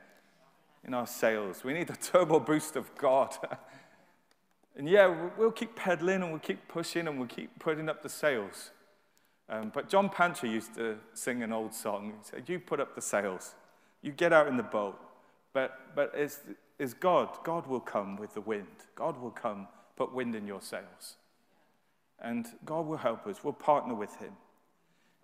in 0.87 0.95
our 0.95 1.07
sails. 1.07 1.65
We 1.65 1.73
need 1.73 1.89
the 1.89 1.97
turbo 1.97 2.41
boost 2.41 2.77
of 2.77 2.95
God. 2.97 3.37
and 4.77 4.89
yeah, 4.89 5.15
we'll 5.37 5.53
keep 5.53 5.75
pedaling 5.77 6.23
and 6.23 6.31
we'll 6.31 6.41
keep 6.41 6.69
pushing 6.69 7.09
and 7.09 7.19
we'll 7.19 7.29
keep 7.29 7.59
putting 7.59 7.89
up 7.89 8.03
the 8.03 8.09
sails. 8.09 8.71
Um, 9.49 9.71
but 9.75 9.89
John 9.89 10.09
Pantry 10.09 10.51
used 10.51 10.75
to 10.77 10.97
sing 11.13 11.43
an 11.43 11.53
old 11.53 11.75
song. 11.75 12.15
He 12.19 12.31
said, 12.31 12.49
You 12.49 12.59
put 12.59 12.81
up 12.81 12.95
the 12.95 13.03
sails, 13.03 13.55
you 14.03 14.13
get 14.13 14.33
out 14.33 14.49
in 14.49 14.57
the 14.57 14.63
boat. 14.63 14.99
But, 15.53 15.95
but 15.95 16.13
it's, 16.15 16.41
it's 16.79 16.95
God. 16.95 17.29
God 17.45 17.67
will 17.67 17.81
come 17.81 18.17
with 18.17 18.35
the 18.35 18.41
wind. 18.41 18.67
God 18.97 19.21
will 19.21 19.31
come, 19.31 19.69
put 19.97 20.13
wind 20.13 20.35
in 20.35 20.47
your 20.47 20.61
sails. 20.61 21.17
And 22.19 22.47
God 22.65 22.87
will 22.87 22.97
help 22.97 23.27
us. 23.27 23.45
We'll 23.45 23.53
partner 23.53 23.95
with 23.95 24.17
Him. 24.17 24.33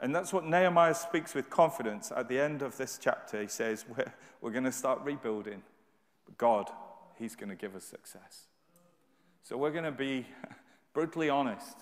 And 0.01 0.15
that's 0.15 0.33
what 0.33 0.47
Nehemiah 0.47 0.95
speaks 0.95 1.35
with 1.35 1.51
confidence 1.51 2.11
at 2.15 2.29
the 2.29 2.39
end 2.39 2.63
of 2.63 2.77
this 2.79 2.99
chapter. 3.01 3.41
He 3.41 3.49
says, 3.49 3.85
We're, 3.89 4.13
we're 4.41 4.51
going 4.51 4.65
to 4.65 4.73
start 4.73 5.01
rebuilding. 5.03 5.63
But 6.25 6.39
God, 6.39 6.71
He's 7.19 7.37
going 7.37 7.51
to 7.51 7.55
give 7.55 7.77
us 7.77 7.85
success. 7.85 8.47
So 9.43 9.57
we're 9.57 9.73
going 9.73 9.85
to 9.85 9.93
be 9.93 10.27
brutally 10.95 11.29
honest, 11.29 11.79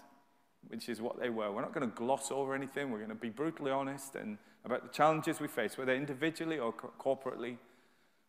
which 0.67 0.89
is 0.89 1.01
what 1.01 1.21
they 1.21 1.31
were. 1.31 1.53
We're 1.53 1.63
not 1.63 1.73
going 1.73 1.89
to 1.89 1.95
gloss 1.95 2.33
over 2.33 2.55
anything. 2.55 2.91
We're 2.91 2.99
going 2.99 3.11
to 3.11 3.15
be 3.15 3.31
brutally 3.31 3.71
honest 3.71 4.17
and 4.17 4.39
about 4.65 4.83
the 4.83 4.93
challenges 4.93 5.41
we 5.41 5.49
face, 5.49 5.79
whether 5.79 5.95
individually 5.95 6.59
or 6.59 6.73
co- 6.73 6.93
corporately. 7.01 7.57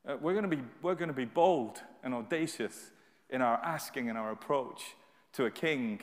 Uh, 0.07 0.17
we're 0.21 0.33
going 0.33 0.49
to 0.49 0.55
be 0.55 0.61
we're 0.81 0.95
going 0.95 1.09
to 1.09 1.13
be 1.13 1.25
bold 1.25 1.81
and 2.03 2.13
audacious 2.13 2.91
in 3.29 3.41
our 3.41 3.57
asking 3.57 4.09
and 4.09 4.17
our 4.17 4.31
approach 4.31 4.95
to 5.33 5.45
a 5.45 5.51
king 5.51 5.99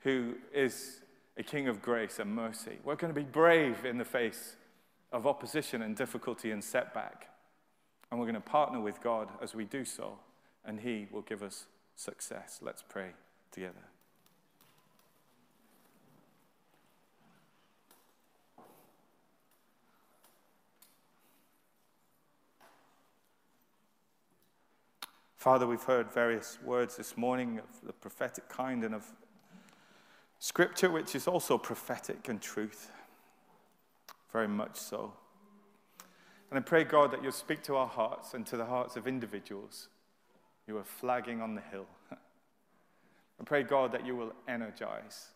who 0.00 0.34
is 0.54 1.00
a 1.36 1.42
king 1.42 1.68
of 1.68 1.82
grace 1.82 2.18
and 2.18 2.34
mercy. 2.34 2.78
We're 2.84 2.96
going 2.96 3.12
to 3.12 3.20
be 3.20 3.26
brave 3.26 3.84
in 3.84 3.98
the 3.98 4.04
face 4.04 4.56
of 5.12 5.26
opposition 5.26 5.82
and 5.82 5.94
difficulty 5.94 6.50
and 6.50 6.62
setback. 6.62 7.28
And 8.10 8.18
we're 8.18 8.26
going 8.26 8.34
to 8.34 8.40
partner 8.40 8.80
with 8.80 9.02
God 9.02 9.28
as 9.42 9.54
we 9.54 9.64
do 9.64 9.84
so, 9.84 10.18
and 10.64 10.80
He 10.80 11.08
will 11.10 11.22
give 11.22 11.42
us 11.42 11.66
success. 11.94 12.60
Let's 12.62 12.82
pray 12.82 13.10
together. 13.50 13.74
Father, 25.36 25.66
we've 25.66 25.82
heard 25.82 26.10
various 26.10 26.58
words 26.64 26.96
this 26.96 27.16
morning 27.16 27.60
of 27.60 27.86
the 27.86 27.92
prophetic 27.92 28.48
kind 28.48 28.82
and 28.82 28.92
of 28.92 29.04
scripture, 30.38 30.90
which 30.90 31.14
is 31.14 31.26
also 31.26 31.58
prophetic 31.58 32.28
and 32.28 32.40
truth. 32.40 32.90
Very 34.32 34.48
much 34.48 34.76
so. 34.76 35.12
And 36.50 36.58
I 36.58 36.62
pray, 36.62 36.84
God, 36.84 37.10
that 37.12 37.22
you'll 37.22 37.32
speak 37.32 37.62
to 37.64 37.76
our 37.76 37.86
hearts 37.86 38.34
and 38.34 38.46
to 38.46 38.56
the 38.56 38.66
hearts 38.66 38.96
of 38.96 39.08
individuals 39.08 39.88
who 40.66 40.76
are 40.76 40.84
flagging 40.84 41.40
on 41.40 41.54
the 41.54 41.60
hill. 41.60 41.86
I 42.12 43.44
pray, 43.44 43.62
God, 43.62 43.92
that 43.92 44.06
you 44.06 44.16
will 44.16 44.32
energize 44.48 45.28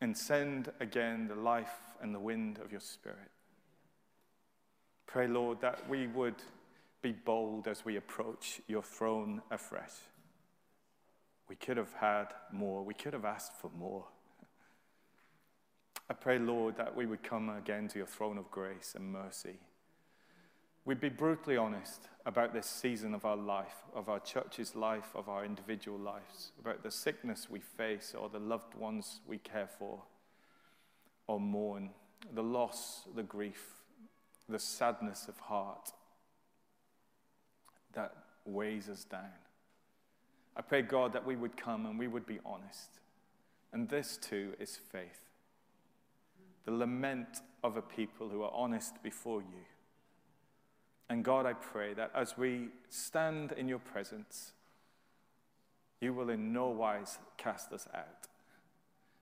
and 0.00 0.16
send 0.16 0.72
again 0.80 1.28
the 1.28 1.34
life 1.34 1.80
and 2.00 2.14
the 2.14 2.18
wind 2.18 2.58
of 2.58 2.72
your 2.72 2.80
Spirit. 2.80 3.30
Pray, 5.06 5.26
Lord, 5.26 5.60
that 5.60 5.88
we 5.88 6.06
would 6.06 6.36
be 7.02 7.12
bold 7.12 7.66
as 7.66 7.84
we 7.84 7.96
approach 7.96 8.60
your 8.66 8.82
throne 8.82 9.42
afresh. 9.50 9.92
We 11.50 11.56
could 11.56 11.78
have 11.78 11.92
had 11.94 12.26
more, 12.52 12.84
we 12.84 12.94
could 12.94 13.12
have 13.12 13.24
asked 13.24 13.60
for 13.60 13.72
more. 13.76 14.04
I 16.08 16.14
pray, 16.14 16.38
Lord, 16.38 16.76
that 16.76 16.94
we 16.94 17.06
would 17.06 17.24
come 17.24 17.48
again 17.48 17.88
to 17.88 17.98
your 17.98 18.06
throne 18.06 18.38
of 18.38 18.52
grace 18.52 18.92
and 18.94 19.12
mercy. 19.12 19.58
We'd 20.84 21.00
be 21.00 21.08
brutally 21.08 21.56
honest 21.56 22.06
about 22.24 22.54
this 22.54 22.68
season 22.68 23.14
of 23.14 23.24
our 23.24 23.36
life, 23.36 23.82
of 23.92 24.08
our 24.08 24.20
church's 24.20 24.76
life, 24.76 25.08
of 25.16 25.28
our 25.28 25.44
individual 25.44 25.98
lives, 25.98 26.52
about 26.60 26.84
the 26.84 26.90
sickness 26.92 27.50
we 27.50 27.58
face 27.58 28.14
or 28.16 28.28
the 28.28 28.38
loved 28.38 28.76
ones 28.76 29.18
we 29.26 29.38
care 29.38 29.68
for 29.76 30.04
or 31.26 31.40
mourn, 31.40 31.90
the 32.32 32.44
loss, 32.44 33.08
the 33.16 33.24
grief, 33.24 33.74
the 34.48 34.60
sadness 34.60 35.26
of 35.26 35.36
heart 35.40 35.90
that 37.92 38.14
weighs 38.46 38.88
us 38.88 39.02
down. 39.02 39.32
I 40.60 40.62
pray, 40.62 40.82
God, 40.82 41.14
that 41.14 41.26
we 41.26 41.36
would 41.36 41.56
come 41.56 41.86
and 41.86 41.98
we 41.98 42.06
would 42.06 42.26
be 42.26 42.38
honest. 42.44 43.00
And 43.72 43.88
this 43.88 44.18
too 44.18 44.52
is 44.60 44.76
faith. 44.76 45.22
The 46.66 46.70
lament 46.70 47.40
of 47.64 47.78
a 47.78 47.82
people 47.82 48.28
who 48.28 48.42
are 48.42 48.52
honest 48.52 49.02
before 49.02 49.40
you. 49.40 49.64
And 51.08 51.24
God, 51.24 51.46
I 51.46 51.54
pray 51.54 51.94
that 51.94 52.10
as 52.14 52.36
we 52.36 52.68
stand 52.90 53.52
in 53.52 53.68
your 53.68 53.78
presence, 53.78 54.52
you 55.98 56.12
will 56.12 56.28
in 56.28 56.52
no 56.52 56.68
wise 56.68 57.18
cast 57.38 57.72
us 57.72 57.88
out, 57.94 58.28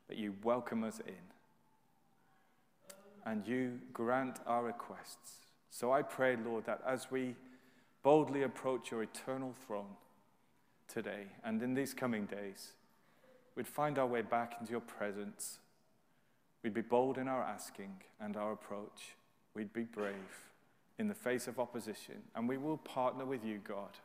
but 0.09 0.17
you 0.17 0.35
welcome 0.43 0.83
us 0.83 0.99
in. 1.07 1.15
And 3.25 3.47
you 3.47 3.79
grant 3.93 4.41
our 4.45 4.65
requests. 4.65 5.35
So 5.71 5.93
I 5.93 6.03
pray, 6.03 6.35
Lord, 6.35 6.67
that 6.67 6.83
as 6.85 7.13
we 7.13 7.37
boldly 8.03 8.43
approach 8.43 8.91
your 8.91 9.05
eternal 9.05 9.55
throne 9.65 9.95
today 10.89 11.27
and 11.45 11.63
in 11.63 11.75
these 11.75 11.95
coming 11.95 12.27
days, 12.27 12.73
we'd 13.55 13.69
find 13.69 13.99
our 13.99 14.07
way 14.07 14.23
back 14.23 14.57
into 14.59 14.73
your 14.73 14.81
presence. 14.81 15.59
We'd 16.63 16.75
be 16.75 16.81
bold 16.81 17.19
in 17.19 17.29
our 17.29 17.43
asking 17.43 18.03
and 18.21 18.37
our 18.37 18.53
approach. 18.53 19.15
We'd 19.55 19.73
be 19.73 19.85
brave 19.85 20.15
in 20.99 21.09
the 21.09 21.15
face 21.15 21.47
of 21.47 21.59
opposition. 21.59 22.17
And 22.35 22.49
we 22.49 22.57
will 22.57 22.79
partner 22.79 23.25
with 23.25 23.45
you, 23.45 23.61
God. 23.63 23.97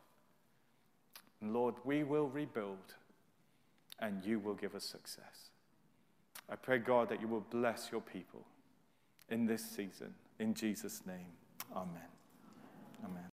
And 1.40 1.52
Lord, 1.52 1.74
we 1.84 2.04
will 2.04 2.28
rebuild 2.28 2.94
and 3.98 4.24
you 4.24 4.38
will 4.38 4.54
give 4.54 4.74
us 4.74 4.84
success. 4.84 5.50
I 6.50 6.56
pray, 6.56 6.78
God, 6.78 7.08
that 7.08 7.20
you 7.20 7.28
will 7.28 7.44
bless 7.50 7.88
your 7.90 8.00
people 8.00 8.44
in 9.28 9.46
this 9.46 9.64
season. 9.64 10.14
In 10.38 10.54
Jesus' 10.54 11.02
name, 11.06 11.32
amen. 11.74 12.08
Amen. 13.04 13.30